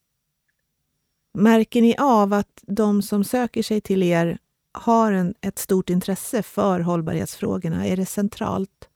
[1.33, 4.37] Märker ni av att de som söker sig till er
[4.71, 7.87] har en, ett stort intresse för hållbarhetsfrågorna?
[7.87, 8.89] Är det centralt?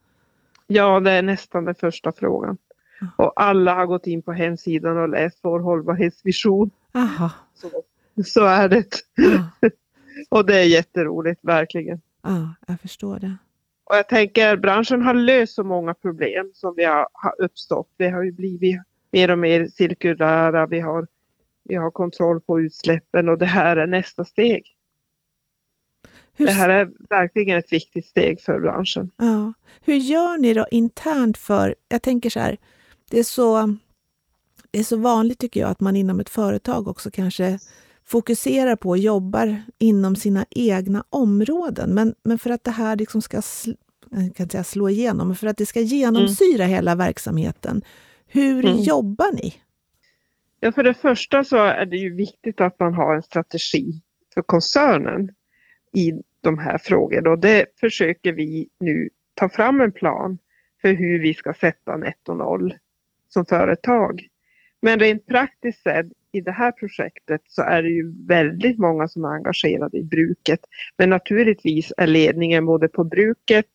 [0.67, 2.57] Ja, det är nästan den första frågan.
[3.17, 6.71] Och alla har gått in på hemsidan och läst vår hållbarhetsvision.
[6.93, 7.31] Aha.
[7.53, 7.69] Så,
[8.25, 8.85] så är det.
[9.15, 9.49] Ja.
[10.29, 12.01] och det är jätteroligt, verkligen.
[12.23, 13.37] Ja, jag förstår det.
[13.85, 17.89] Och jag tänker branschen har löst så många problem som vi har, har uppstått.
[17.97, 20.65] Vi har ju blivit mer och mer cirkulära.
[20.67, 21.07] Vi har
[21.63, 24.75] vi har kontroll på utsläppen och det här är nästa steg.
[26.33, 26.45] Hur...
[26.45, 29.11] Det här är verkligen ett viktigt steg för branschen.
[29.17, 29.53] Ja.
[29.81, 32.57] Hur gör ni då internt för, jag tänker så här,
[33.09, 33.77] det är så,
[34.71, 37.59] det är så vanligt tycker jag att man inom ett företag också kanske
[38.07, 41.93] fokuserar på och jobbar inom sina egna områden.
[41.93, 43.71] Men, men för att det här liksom ska sl,
[44.35, 46.69] kan säga slå igenom, men för att det ska genomsyra mm.
[46.75, 47.81] hela verksamheten,
[48.27, 48.77] hur mm.
[48.77, 49.53] jobbar ni?
[50.59, 54.01] Ja, för det första så är det ju viktigt att man har en strategi
[54.33, 55.29] för koncernen
[55.93, 60.37] i de här frågorna och det försöker vi nu ta fram en plan
[60.81, 62.73] för hur vi ska sätta netto noll
[63.27, 64.27] som företag.
[64.81, 66.05] Men rent praktiskt sett
[66.35, 70.59] i det här projektet så är det ju väldigt många som är engagerade i bruket.
[70.97, 73.65] Men naturligtvis är ledningen både på bruket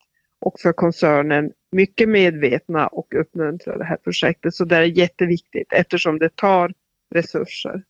[0.40, 4.54] och för koncernen mycket medvetna och uppmuntrar det här projektet.
[4.54, 6.72] Så det är jätteviktigt eftersom det tar
[7.14, 7.82] resurser.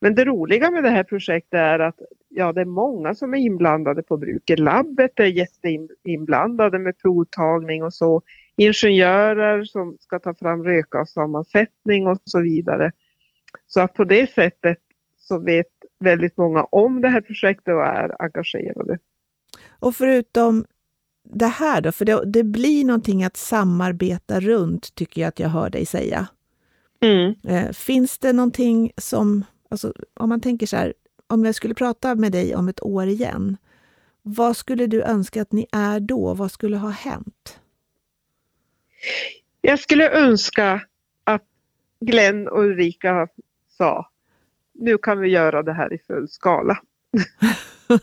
[0.00, 1.98] Men det roliga med det här projektet är att
[2.28, 4.58] ja, det är många som är inblandade på bruket.
[4.58, 8.22] Labbet är jätteinblandade med provtagning och så.
[8.56, 12.92] Ingenjörer som ska ta fram rökavsammansättning och så vidare.
[13.74, 14.78] Så att på det sättet
[15.18, 15.66] så vet
[15.98, 18.98] väldigt många om det här projektet och är engagerade.
[19.68, 20.64] Och förutom
[21.24, 25.48] det här då, för det, det blir någonting att samarbeta runt, tycker jag att jag
[25.48, 26.26] hör dig säga.
[27.00, 27.34] Mm.
[27.48, 30.94] Eh, finns det någonting som, alltså, om man tänker så här,
[31.26, 33.56] om jag skulle prata med dig om ett år igen,
[34.22, 36.34] vad skulle du önska att ni är då?
[36.34, 37.60] Vad skulle ha hänt?
[39.60, 40.80] Jag skulle önska
[41.24, 41.44] att
[42.00, 43.28] Glenn och Ulrika
[43.82, 44.08] sa,
[44.74, 46.78] nu kan vi göra det här i full skala.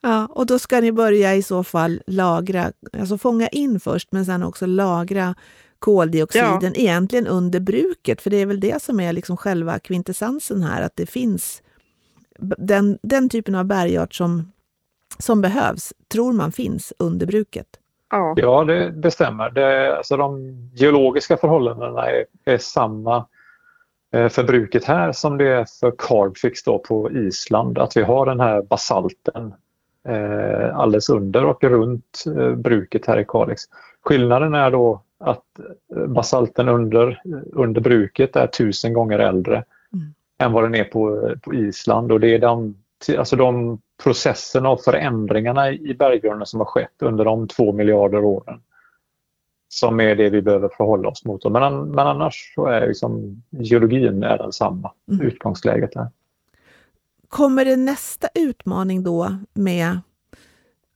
[0.00, 4.26] ja, och då ska ni börja i så fall lagra, alltså fånga in först men
[4.26, 5.34] sen också lagra
[5.78, 6.80] koldioxiden ja.
[6.80, 10.96] egentligen under bruket, för det är väl det som är liksom själva kvintessensen här, att
[10.96, 11.62] det finns
[12.58, 14.52] den, den typen av bergart som,
[15.18, 17.66] som behövs, tror man finns under bruket.
[18.10, 19.50] Ja, ja det, det stämmer.
[19.50, 23.26] Det, alltså de geologiska förhållandena är, är samma
[24.12, 27.78] för bruket här som det är för Carbfix då på Island.
[27.78, 29.54] Att vi har den här basalten
[30.08, 33.62] eh, alldeles under och runt eh, bruket här i Kalix.
[34.02, 35.44] Skillnaden är då att
[36.06, 40.14] basalten under, under bruket är tusen gånger äldre mm.
[40.38, 42.76] än vad den är på, på Island och det är de,
[43.18, 48.60] alltså de processerna och förändringarna i berggrunden som har skett under de två miljarder åren
[49.72, 51.44] som är det vi behöver förhålla oss mot.
[51.44, 55.26] Men, men annars så är liksom, geologin är densamma, mm.
[55.26, 56.08] utgångsläget är.
[57.28, 60.00] Kommer det nästa utmaning då med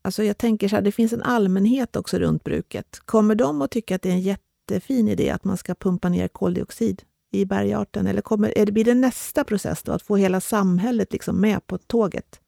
[0.03, 3.01] Alltså jag tänker så här, det finns en allmänhet också runt bruket.
[3.05, 6.29] Kommer de att tycka att det är en jättefin idé att man ska pumpa ner
[6.29, 8.07] koldioxid i bergarten?
[8.07, 11.67] Eller kommer, är det, blir det nästa process då, att få hela samhället liksom med
[11.67, 12.41] på tåget?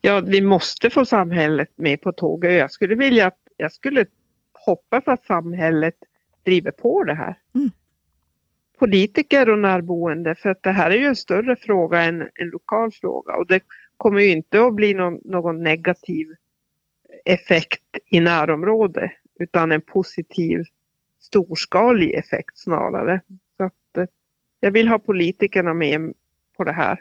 [0.00, 2.52] Ja, vi måste få samhället med på tåget.
[2.52, 4.06] Jag skulle vilja att jag skulle
[4.52, 5.94] hoppas att samhället
[6.42, 7.38] driver på det här.
[7.54, 7.70] Mm.
[8.78, 12.92] Politiker och närboende, för att det här är ju en större fråga än en lokal
[12.92, 13.60] fråga och det
[13.96, 16.34] kommer ju inte att bli någon, någon negativ
[17.24, 20.64] effekt i närområdet utan en positiv
[21.20, 23.20] storskalig effekt snarare.
[23.56, 24.04] Så att, eh,
[24.60, 26.12] jag vill ha politikerna med
[26.56, 27.00] på det här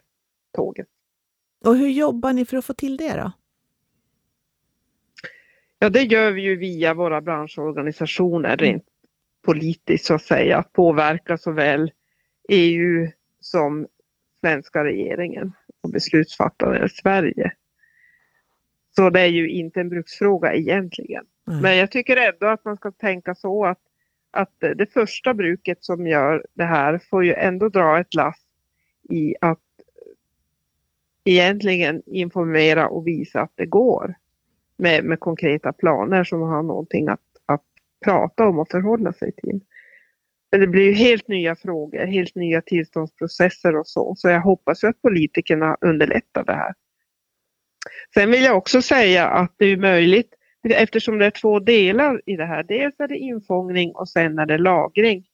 [0.56, 0.88] tåget.
[1.66, 3.32] Och hur jobbar ni för att få till det då?
[5.80, 8.60] Ja, det gör vi ju via våra branschorganisationer mm.
[8.60, 8.86] rent
[9.46, 11.92] politiskt så att säga, att påverka såväl
[12.50, 13.08] EU
[13.40, 13.88] som
[14.40, 17.52] svenska regeringen och beslutsfattare i Sverige.
[18.96, 21.26] Så det är ju inte en bruksfråga egentligen.
[21.48, 21.62] Mm.
[21.62, 23.82] Men jag tycker ändå att man ska tänka så att,
[24.32, 28.42] att det första bruket som gör det här får ju ändå dra ett lass
[29.10, 29.60] i att
[31.24, 34.16] egentligen informera och visa att det går
[34.78, 37.64] med, med konkreta planer som har någonting att, att
[38.06, 39.60] prata om och förhålla sig till.
[40.52, 44.16] Men det blir ju helt nya frågor, helt nya tillståndsprocesser och så.
[44.16, 46.74] Så jag hoppas ju att politikerna underlättar det här.
[48.14, 50.34] Sen vill jag också säga att det är möjligt,
[50.70, 52.64] eftersom det är två delar i det här.
[52.64, 55.26] Dels är det infångning och sen är det lagring.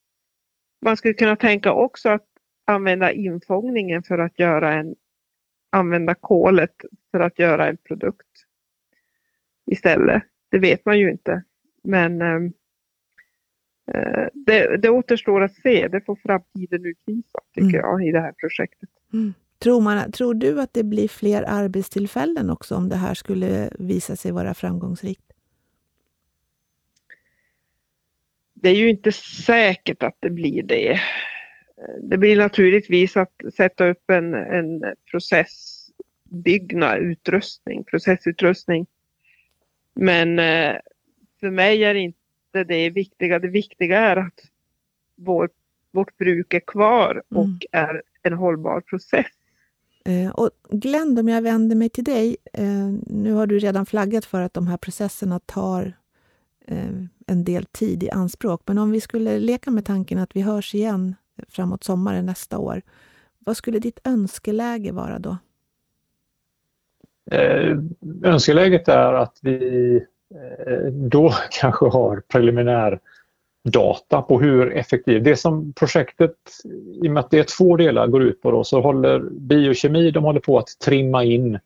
[0.81, 2.27] Man skulle kunna tänka också att
[2.65, 4.95] använda infångningen för att göra en,
[5.71, 6.75] använda kolet
[7.11, 8.42] för att göra en produkt
[9.65, 10.23] istället.
[10.49, 11.43] Det vet man ju inte.
[11.83, 12.53] Men ehm,
[13.93, 15.87] eh, det, det återstår att se.
[15.87, 17.81] Det får framtiden utvisa, tycker mm.
[17.81, 18.89] jag, i det här projektet.
[19.13, 19.33] Mm.
[19.59, 24.15] Tror, man, tror du att det blir fler arbetstillfällen också om det här skulle visa
[24.15, 25.33] sig vara framgångsrikt?
[28.53, 29.11] Det är ju inte
[29.45, 30.99] säkert att det blir det.
[32.01, 38.85] Det blir naturligtvis att sätta upp en, en processbyggnad, utrustning, processutrustning
[39.93, 40.75] men eh,
[41.39, 43.39] för mig är inte det viktiga.
[43.39, 44.41] Det viktiga är att
[45.15, 45.49] vår,
[45.91, 47.59] vårt bruk är kvar och mm.
[47.71, 49.25] är en hållbar process.
[50.05, 52.37] Eh, och Glenn, om jag vänder mig till dig.
[52.53, 55.93] Eh, nu har du redan flaggat för att de här processerna tar
[57.27, 58.61] en del tid i anspråk.
[58.65, 61.15] Men om vi skulle leka med tanken att vi hörs igen
[61.49, 62.81] framåt sommaren nästa år.
[63.39, 65.37] Vad skulle ditt önskeläge vara då?
[67.31, 67.77] Eh,
[68.23, 69.95] önskeläget är att vi
[70.35, 72.99] eh, då kanske har preliminär
[73.63, 75.23] data på hur effektiv...
[75.23, 76.35] Det som projektet,
[77.03, 80.11] i och med att det är två delar, går ut på då, så håller biokemi
[80.11, 81.59] de håller på att trimma in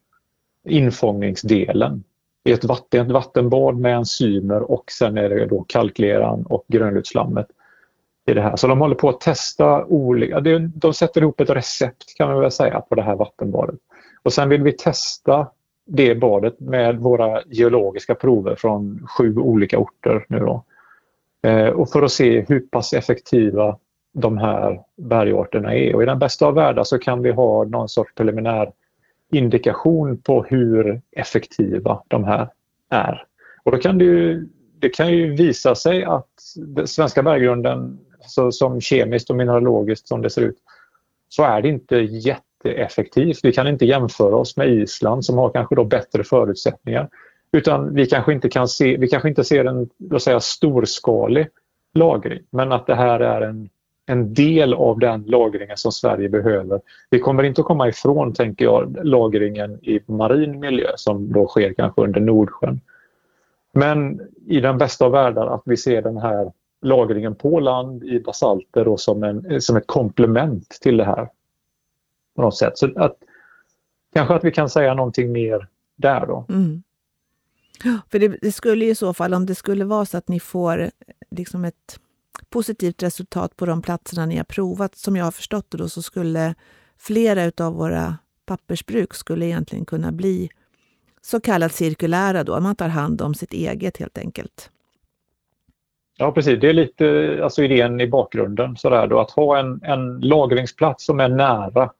[0.67, 2.03] infångningsdelen
[2.43, 7.47] i ett, vatten, ett vattenbad med enzymer och sen är det då kalkleran och grönlutslammet
[8.25, 8.55] i det här.
[8.55, 10.39] Så de håller på att testa olika,
[10.75, 13.75] de sätter ihop ett recept kan man väl säga på det här vattenbadet.
[14.23, 15.47] Och sen vill vi testa
[15.85, 20.63] det badet med våra geologiska prover från sju olika orter nu då.
[21.41, 23.77] Eh, och för att se hur pass effektiva
[24.13, 25.95] de här bergarterna är.
[25.95, 28.71] Och I den bästa av världar så kan vi ha någon sorts preliminär
[29.31, 32.49] indikation på hur effektiva de här
[32.89, 33.25] är.
[33.63, 34.47] Och då kan det ju,
[34.79, 40.21] det kan ju visa sig att den svenska berggrunden så som kemiskt och mineralogiskt som
[40.21, 40.57] det ser ut
[41.29, 41.95] så är det inte
[42.67, 43.39] jätteeffektivt.
[43.43, 47.09] Vi kan inte jämföra oss med Island som har kanske då bättre förutsättningar.
[47.51, 51.47] Utan vi kanske inte, kan se, vi kanske inte ser en låt säga, storskalig
[51.93, 53.69] lagring men att det här är en,
[54.05, 56.81] en del av den lagringen som Sverige behöver.
[57.09, 61.73] Vi kommer inte att komma ifrån, tänker jag, lagringen i marin miljö som då sker
[61.73, 62.81] kanske under Nordsjön.
[63.73, 66.51] Men i den bästa av världar att vi ser den här
[66.81, 71.27] lagringen på land i basalter då som, en, som ett komplement till det här.
[72.37, 72.77] På något sätt.
[72.77, 73.17] Så att,
[74.13, 76.45] kanske att vi kan säga någonting mer där då.
[76.49, 76.83] Mm.
[78.11, 80.91] För det, det, skulle i så fall, om det skulle vara så att ni får
[81.31, 81.99] liksom ett
[82.49, 86.01] positivt resultat på de platserna ni har provat, som jag har förstått det då, så
[86.01, 86.55] skulle
[86.97, 90.49] flera av våra pappersbruk skulle egentligen kunna bli
[91.21, 94.71] så kallat cirkulära då, man tar hand om sitt eget helt enkelt.
[96.17, 100.19] Ja precis, det är lite alltså idén i bakgrunden sådär då att ha en, en
[100.19, 101.91] lagringsplats som är nära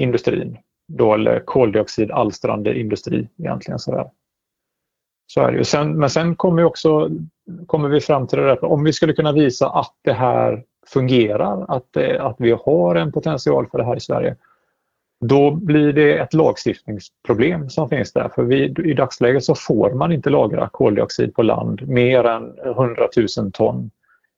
[0.00, 0.58] industrin.
[0.88, 3.78] Då, eller koldioxidalstrande industri egentligen.
[3.78, 4.10] Sådär.
[5.26, 5.64] Så är det ju.
[5.64, 7.10] Sen, men sen kommer, också,
[7.66, 11.64] kommer vi fram till det där, om vi skulle kunna visa att det här fungerar,
[11.68, 14.36] att, det, att vi har en potential för det här i Sverige,
[15.24, 18.28] då blir det ett lagstiftningsproblem som finns där.
[18.34, 23.08] För vi, i dagsläget så får man inte lagra koldioxid på land mer än 100
[23.38, 23.90] 000 ton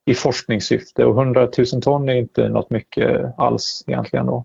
[0.04, 4.26] i forskningssyfte och 100 000 ton är inte något mycket alls egentligen.
[4.26, 4.44] Då.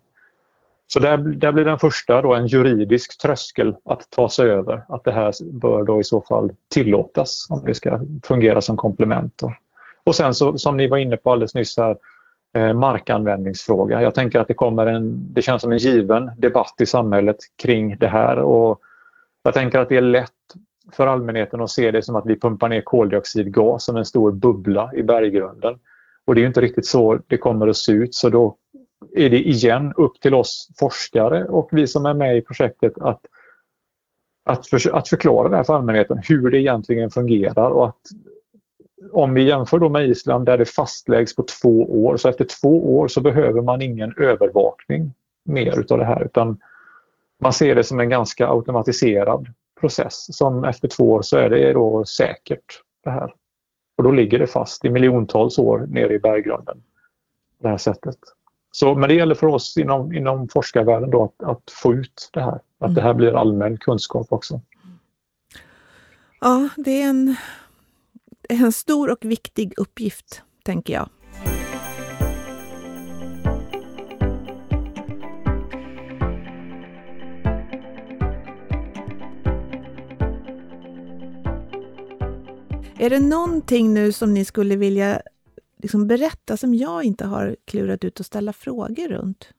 [0.88, 4.84] Så där, där blir den första då en juridisk tröskel att ta sig över.
[4.88, 9.34] Att det här bör då i så fall tillåtas om det ska fungera som komplement.
[9.38, 9.54] Då.
[10.04, 11.98] Och sen så, som ni var inne på alldeles nyss här,
[12.56, 14.02] eh, markanvändningsfråga.
[14.02, 17.98] Jag tänker att det kommer en, det känns som en given debatt i samhället kring
[17.98, 18.82] det här och
[19.44, 20.32] jag tänker att det är lätt
[20.92, 24.92] för allmänheten att se det som att vi pumpar ner koldioxidgas som en stor bubbla
[24.94, 25.80] i berggrunden.
[26.26, 28.56] Och det är inte riktigt så det kommer att se ut så då
[29.16, 33.22] är det igen upp till oss forskare och vi som är med i projektet att,
[34.46, 38.02] att, för, att förklara det här för allmänheten, hur det egentligen fungerar och att
[39.12, 42.98] om vi jämför då med Island där det fastläggs på två år, så efter två
[42.98, 45.14] år så behöver man ingen övervakning
[45.46, 46.60] mer utav det här utan
[47.40, 49.48] man ser det som en ganska automatiserad
[49.80, 53.34] process som efter två år så är det då säkert det här.
[53.98, 56.84] Och då ligger det fast i miljontals år nere i berggrunden.
[57.58, 58.18] På det här sättet.
[58.72, 62.42] Så, men det gäller för oss inom, inom forskarvärlden då att, att få ut det
[62.42, 62.60] här.
[62.80, 64.62] Att det här blir allmän kunskap också.
[66.40, 67.36] Ja, det är en
[68.50, 71.10] en stor och viktig uppgift, tänker jag.
[83.00, 85.22] Är det någonting nu som ni skulle vilja
[85.88, 89.54] liksom berätta som jag inte har klurat ut och ställa frågor runt?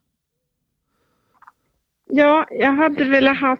[2.10, 3.56] Ja, jag hade velat ha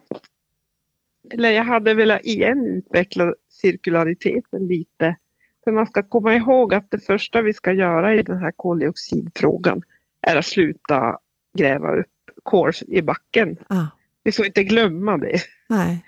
[1.31, 5.17] eller jag hade velat igen utveckla cirkulariteten lite.
[5.65, 9.83] För man ska komma ihåg att det första vi ska göra i den här koldioxidfrågan
[10.21, 11.19] är att sluta
[11.59, 13.57] gräva upp kol i backen.
[13.69, 13.87] Ah.
[14.23, 15.41] Vi får inte glömma det.
[15.69, 16.05] Nej.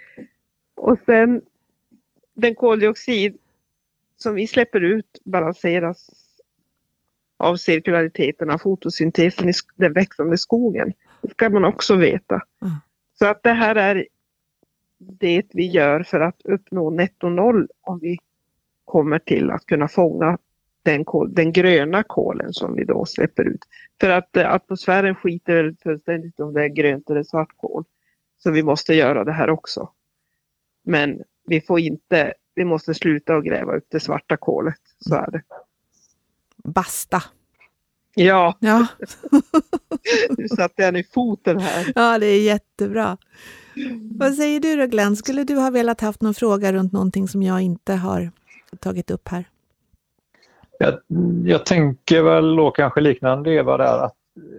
[0.77, 1.43] Och sen
[2.35, 3.39] den koldioxid
[4.17, 6.30] som vi släpper ut balanseras
[7.41, 10.93] av cirkulariteten av fotosyntesen i den växande skogen.
[11.23, 12.35] Det ska man också veta.
[12.35, 12.75] Mm.
[13.19, 14.07] Så att det här är
[14.99, 18.19] det vi gör för att uppnå netto noll om vi
[18.85, 20.39] kommer till att kunna fånga
[20.83, 23.65] den, kol, den gröna kolen som vi då släpper ut.
[24.01, 27.85] För att eh, atmosfären skiter fullständigt om det är grönt eller svart kol.
[28.39, 29.91] Så vi måste göra det här också.
[30.85, 34.81] Men vi får inte, vi måste sluta att gräva upp det svarta kolet.
[34.99, 35.43] Så är det.
[36.65, 37.23] Basta!
[38.15, 38.87] Ja, ja.
[40.39, 41.93] nu satte jag i foten här.
[41.95, 43.17] Ja, det är jättebra.
[44.19, 47.43] Vad säger du då Glenn, skulle du ha velat haft någon fråga runt någonting som
[47.43, 48.31] jag inte har
[48.81, 49.45] tagit upp här?
[50.79, 50.95] Jag,
[51.45, 54.17] jag tänker väl då kanske liknande Eva där att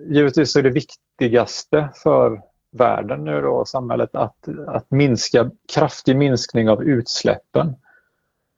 [0.07, 2.41] givetvis är det viktigaste för
[2.71, 7.75] världen nu då, samhället, att, att minska, kraftig minskning av utsläppen.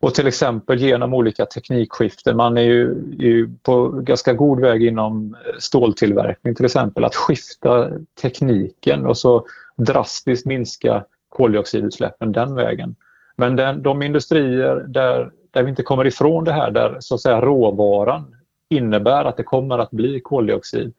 [0.03, 2.37] Och till exempel genom olika teknikskiften.
[2.37, 7.15] Man är ju, är ju, på ganska god väg inom eh, ståltillverkning till exempel att
[7.15, 7.89] skifta
[8.21, 9.45] tekniken och så
[9.77, 12.95] drastiskt minska koldioxidutsläppen den vägen.
[13.35, 17.21] Men den, de industrier där, där vi inte kommer ifrån det här, där så att
[17.21, 18.35] säga råvaran
[18.69, 20.93] innebär att det kommer att bli koldioxid,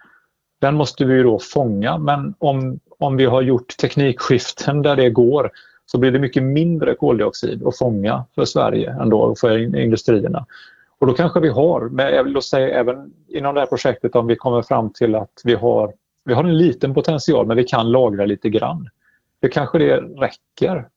[0.61, 1.99] den måste vi då fånga.
[1.99, 5.51] Men om, om vi har gjort teknikskiften där det går
[5.87, 10.47] så blir det mycket mindre koldioxid att fånga för Sverige ändå, för industrierna.
[10.99, 14.27] Och då kanske vi har, men jag vill säga även inom det här projektet om
[14.27, 15.93] vi kommer fram till att vi har,
[16.25, 18.89] vi har en liten potential men vi kan lagra lite grann.
[19.41, 20.89] Det kanske det räcker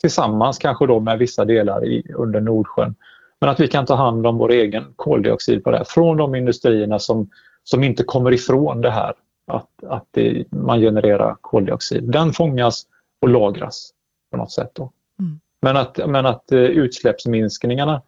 [0.00, 2.94] tillsammans kanske då med vissa delar i, under Nordsjön.
[3.40, 6.34] Men att vi kan ta hand om vår egen koldioxid på det här från de
[6.34, 7.30] industrierna som,
[7.64, 9.12] som inte kommer ifrån det här
[9.46, 12.04] att, att det, man genererar koldioxid.
[12.04, 12.86] Den fångas
[13.22, 13.90] och lagras
[14.30, 14.70] på något sätt.
[14.74, 14.92] Då.
[15.18, 15.40] Mm.
[15.62, 18.02] Men att, men att eh, utsläppsminskningarna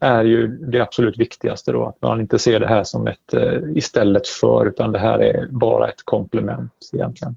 [0.00, 3.60] är ju det absolut viktigaste då, att man inte ser det här som ett eh,
[3.74, 7.36] istället för utan det här är bara ett komplement egentligen.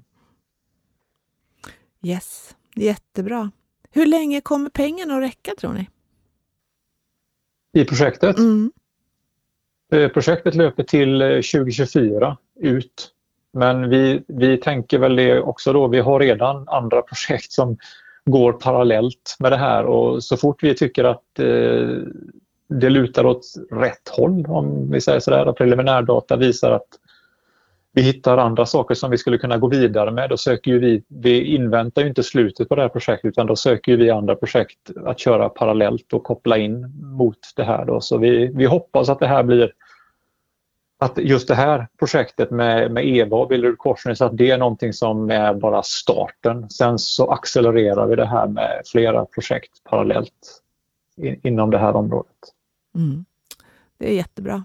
[2.02, 3.50] Yes, jättebra.
[3.90, 5.88] Hur länge kommer pengarna att räcka tror ni?
[7.72, 8.38] I projektet?
[8.38, 8.72] Mm.
[9.92, 13.14] Eh, projektet löper till 2024 ut.
[13.52, 15.88] Men vi, vi tänker väl det också då.
[15.88, 17.76] Vi har redan andra projekt som
[18.30, 21.98] går parallellt med det här och så fort vi tycker att eh,
[22.68, 26.88] det lutar åt rätt håll, om vi säger sådär, preliminärdata visar att
[27.92, 30.30] vi hittar andra saker som vi skulle kunna gå vidare med.
[30.30, 33.96] Då söker vi, vi inväntar ju inte slutet på det här projektet utan då söker
[33.96, 37.84] vi andra projekt att köra parallellt och koppla in mot det här.
[37.84, 38.00] Då.
[38.00, 39.72] Så vi, vi hoppas att det här blir
[40.98, 44.92] att just det här projektet med, med EVA och Billerud Korsnäs att det är någonting
[44.92, 46.70] som är bara starten.
[46.70, 50.62] Sen så accelererar vi det här med flera projekt parallellt
[51.16, 52.36] in, inom det här området.
[52.94, 53.24] Mm.
[53.98, 54.64] Det är jättebra.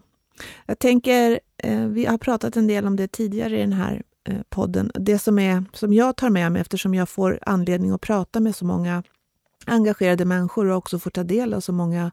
[0.66, 4.38] Jag tänker, eh, vi har pratat en del om det tidigare i den här eh,
[4.50, 4.92] podden.
[4.96, 8.56] Det som, är, som jag tar med mig eftersom jag får anledning att prata med
[8.56, 9.04] så många
[9.66, 12.12] engagerade människor och också får ta del av så många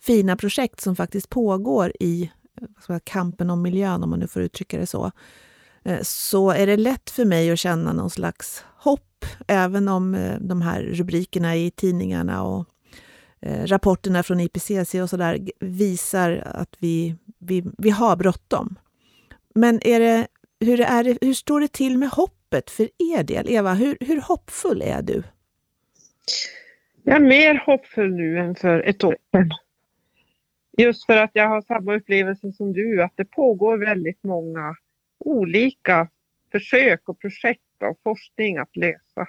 [0.00, 2.30] fina projekt som faktiskt pågår i
[3.04, 5.10] kampen om miljön, om man nu får uttrycka det så,
[5.84, 10.38] eh, så är det lätt för mig att känna någon slags hopp, även om eh,
[10.40, 12.66] de här rubrikerna i tidningarna och
[13.40, 18.78] eh, rapporterna från IPCC och så där visar att vi, vi, vi har bråttom.
[19.54, 20.26] Men är det,
[20.60, 23.46] hur, är det, hur står det till med hoppet för er del?
[23.48, 25.22] Eva, hur, hur hoppfull är du?
[27.02, 29.50] Jag är mer hoppfull nu än för ett år sedan.
[30.78, 34.74] Just för att jag har samma upplevelse som du, att det pågår väldigt många
[35.18, 36.08] olika
[36.52, 39.26] försök och projekt och forskning att lösa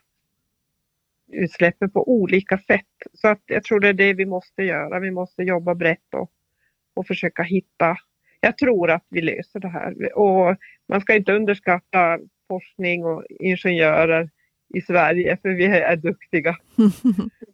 [1.32, 2.86] utsläppen på olika sätt.
[3.14, 5.00] Så att jag tror det är det vi måste göra.
[5.00, 6.32] Vi måste jobba brett och,
[6.94, 7.98] och försöka hitta.
[8.40, 14.30] Jag tror att vi löser det här och man ska inte underskatta forskning och ingenjörer
[14.74, 16.58] i Sverige för vi är duktiga.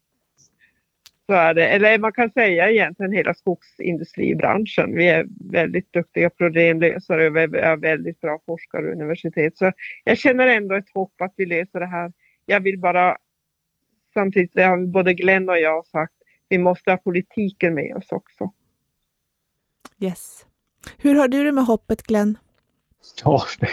[1.30, 1.68] Så är det.
[1.68, 4.96] Eller man kan säga egentligen hela skogsindustribranschen.
[4.96, 9.58] Vi är väldigt duktiga problemlösare och vi är väldigt bra forskare och universitet.
[9.58, 9.72] Så
[10.04, 12.14] jag känner ändå ett hopp att vi löser det här.
[12.46, 13.18] Jag vill bara
[14.14, 16.14] samtidigt, det har både Glenn och jag sagt,
[16.50, 18.52] vi måste ha politiken med oss också.
[20.00, 20.46] Yes.
[20.98, 22.38] Hur har du det med hoppet Glenn?
[23.24, 23.68] Ja, det,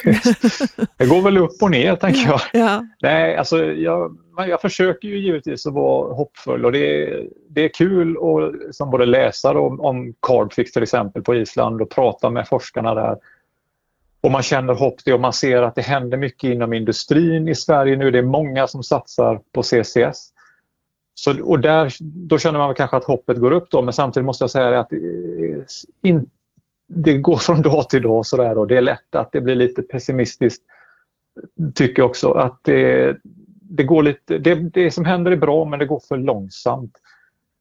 [0.96, 2.40] det, går väl upp och ner tänker jag.
[2.52, 2.86] Ja.
[3.02, 7.68] Nej, alltså jag, jag försöker ju givetvis att vara hoppfull och det är, det är
[7.68, 12.48] kul att som både läsa om, om Carbfix till exempel på Island och prata med
[12.48, 13.18] forskarna där.
[14.20, 17.54] Och man känner hopp det och man ser att det händer mycket inom industrin i
[17.54, 18.10] Sverige nu.
[18.10, 20.32] Det är många som satsar på CCS.
[21.14, 24.42] Så, och där, då känner man kanske att hoppet går upp då men samtidigt måste
[24.42, 24.92] jag säga att
[26.02, 26.30] in,
[26.86, 29.82] det går från dag till dag sådär och det är lätt att det blir lite
[29.82, 30.62] pessimistiskt.
[31.74, 33.16] Tycker jag också att det,
[33.60, 36.92] det går lite, det, det som händer är bra men det går för långsamt.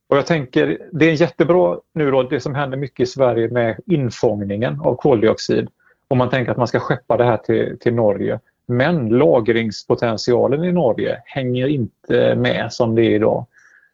[0.08, 3.80] Och jag tänker, det är jättebra nu då det som händer mycket i Sverige med
[3.86, 5.70] infångningen av koldioxid.
[6.08, 8.40] Om man tänker att man ska skeppa det här till, till Norge.
[8.66, 13.46] Men lagringspotentialen i Norge hänger inte med som det är idag.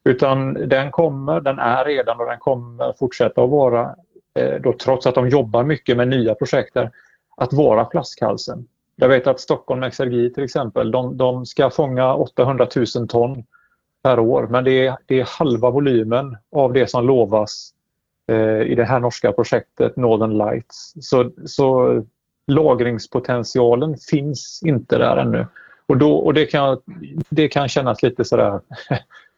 [0.04, 3.96] Utan den kommer, den är redan och den kommer fortsätta att vara
[4.40, 6.92] Eh, då, trots att de jobbar mycket med nya projekt där,
[7.38, 8.68] att vara flaskhalsen.
[8.96, 13.44] Jag vet att Stockholm Exergi till exempel, de, de ska fånga 800 000 ton
[14.04, 17.74] per år men det är, det är halva volymen av det som lovas
[18.28, 20.94] eh, i det här norska projektet Northern Lights.
[21.02, 22.02] Så, så
[22.48, 25.48] lagringspotentialen finns inte där ännu.
[25.88, 26.82] Och, då, och det, kan,
[27.30, 28.60] det kan kännas lite sådär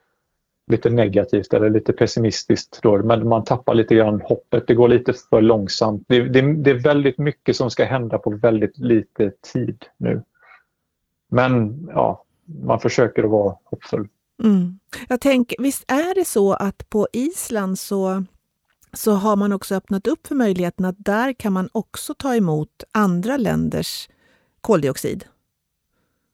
[0.68, 2.80] lite negativt eller lite pessimistiskt.
[2.82, 4.68] Då, men man tappar lite grann hoppet.
[4.68, 6.04] Det går lite för långsamt.
[6.08, 10.24] Det, det, det, är väldigt mycket som ska hända på väldigt lite tid nu.
[11.30, 14.08] Men ja, man försöker att vara hoppfull.
[14.44, 14.80] Mm.
[15.08, 18.24] Jag tänker, visst är det så att på Island så,
[18.94, 22.84] så har man också öppnat upp för möjligheten att där kan man också ta emot
[22.92, 24.10] andra länders
[24.62, 25.26] koldioxid?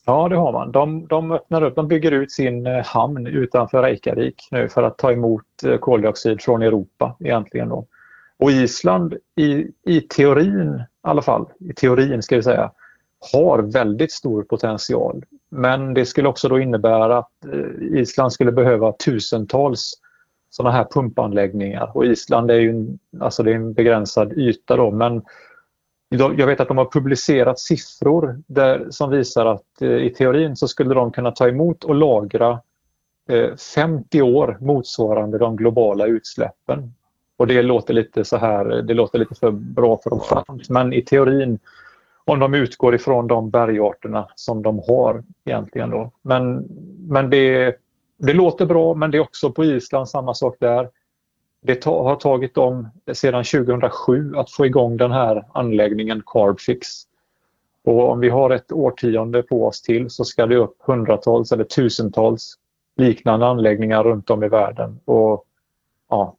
[0.05, 0.71] Ja, det har man.
[0.71, 4.97] De, de öppnar upp, de bygger ut sin eh, hamn utanför Reykjavik nu för att
[4.97, 7.69] ta emot eh, koldioxid från Europa egentligen.
[7.69, 7.85] Då.
[8.39, 12.71] Och Island i, i teorin i alla fall, i teorin ska vi säga,
[13.33, 15.25] har väldigt stor potential.
[15.49, 19.93] Men det skulle också då innebära att eh, Island skulle behöva tusentals
[20.49, 24.91] sådana här pumpanläggningar och Island är ju en, alltså det är en begränsad yta då
[24.91, 25.21] men
[26.09, 30.67] jag vet att de har publicerat siffror där, som visar att eh, i teorin så
[30.67, 32.59] skulle de kunna ta emot och lagra
[33.29, 36.93] eh, 50 år motsvarande de globala utsläppen.
[37.37, 40.69] Och det låter lite så här, det låter lite för bra för att vara sant.
[40.69, 41.59] Men i teorin,
[42.25, 46.11] om de utgår ifrån de bergarterna som de har egentligen då.
[46.21, 46.67] Men,
[47.07, 47.75] men det,
[48.17, 50.89] det låter bra men det är också på Island samma sak där.
[51.61, 56.87] Det har tagit dem sedan 2007 att få igång den här anläggningen Carbfix.
[57.83, 61.63] Och om vi har ett årtionde på oss till så ska det upp hundratals eller
[61.63, 62.55] tusentals
[62.95, 64.99] liknande anläggningar runt om i världen.
[65.05, 65.45] Och
[66.09, 66.35] ja,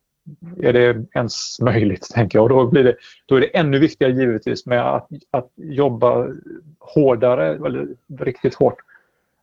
[0.62, 2.42] är det ens möjligt, tänker jag.
[2.42, 2.96] Och då, blir det,
[3.26, 6.26] då är det ännu viktigare givetvis med att, att jobba
[6.78, 8.78] hårdare, eller riktigt hårt,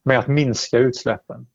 [0.04, 1.48] med att minska utsläppen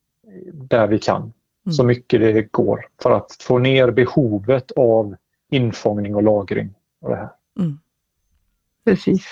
[0.52, 1.32] där vi kan
[1.66, 1.74] mm.
[1.74, 5.16] så mycket det går för att få ner behovet av
[5.50, 6.74] infångning och lagring.
[7.00, 7.30] Och det här.
[7.58, 7.78] Mm.
[8.84, 9.26] Precis.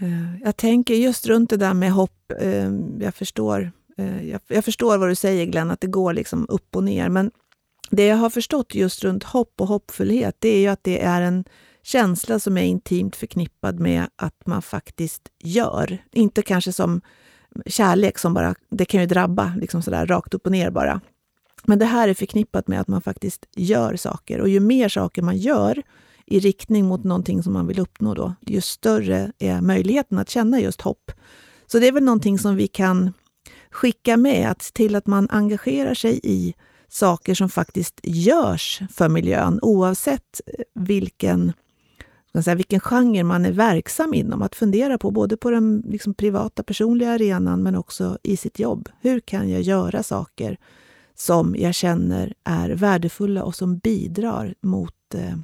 [0.00, 2.32] Eh, jag tänker just runt det där med hopp.
[2.40, 2.70] Eh,
[3.00, 6.84] jag förstår, eh, jag förstår vad du säger Glenn, att det går liksom upp och
[6.84, 7.08] ner.
[7.08, 7.30] Men
[7.90, 11.22] det jag har förstått just runt hopp och hoppfullhet, det är ju att det är
[11.22, 11.44] en
[11.82, 15.98] känsla som är intimt förknippad med att man faktiskt gör.
[16.12, 17.00] Inte kanske som
[17.66, 21.00] kärlek som bara, det kan ju drabba liksom sådär rakt upp och ner bara.
[21.66, 24.40] Men det här är förknippat med att man faktiskt gör saker.
[24.40, 25.82] Och ju mer saker man gör
[26.26, 30.60] i riktning mot någonting som man vill uppnå, då, ju större är möjligheten att känna
[30.60, 31.10] just hopp.
[31.66, 33.12] Så det är väl någonting som vi kan
[33.70, 36.54] skicka med, att se till att man engagerar sig i
[36.88, 40.40] saker som faktiskt görs för miljön, oavsett
[40.74, 41.52] vilken,
[42.44, 44.42] säga, vilken genre man är verksam inom.
[44.42, 48.88] Att fundera på både på den liksom, privata, personliga arenan, men också i sitt jobb.
[49.00, 50.58] Hur kan jag göra saker
[51.22, 55.36] som jag känner är värdefulla och som bidrar mot eh,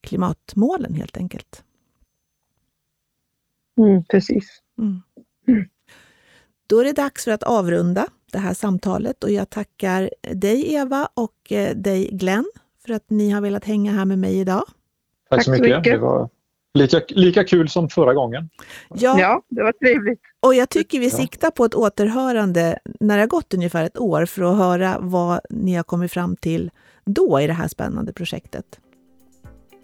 [0.00, 1.64] klimatmålen helt enkelt.
[3.78, 4.62] Mm, precis.
[4.78, 5.02] Mm.
[5.48, 5.68] Mm.
[6.66, 11.08] Då är det dags för att avrunda det här samtalet och jag tackar dig Eva
[11.14, 12.50] och eh, dig Glenn
[12.86, 14.64] för att ni har velat hänga här med mig idag.
[15.30, 15.84] Tack så mycket.
[15.84, 16.28] Det var
[16.76, 18.50] Lika, lika kul som förra gången.
[18.88, 20.20] Ja, ja, det var trevligt.
[20.46, 24.26] Och jag tycker vi siktar på ett återhörande när det har gått ungefär ett år
[24.26, 26.70] för att höra vad ni har kommit fram till
[27.04, 28.80] då i det här spännande projektet.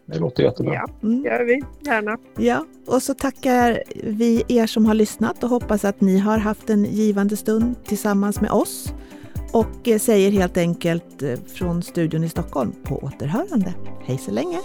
[0.06, 0.74] Det låter jättebra.
[0.74, 1.24] Ja, mm.
[1.24, 2.18] gör vi gärna.
[2.38, 6.70] Ja, och så tackar vi er som har lyssnat och hoppas att ni har haft
[6.70, 8.94] en givande stund tillsammans med oss
[9.52, 13.74] och säger helt enkelt eh, från studion i Stockholm på återhörande.
[14.04, 14.58] Hej så länge!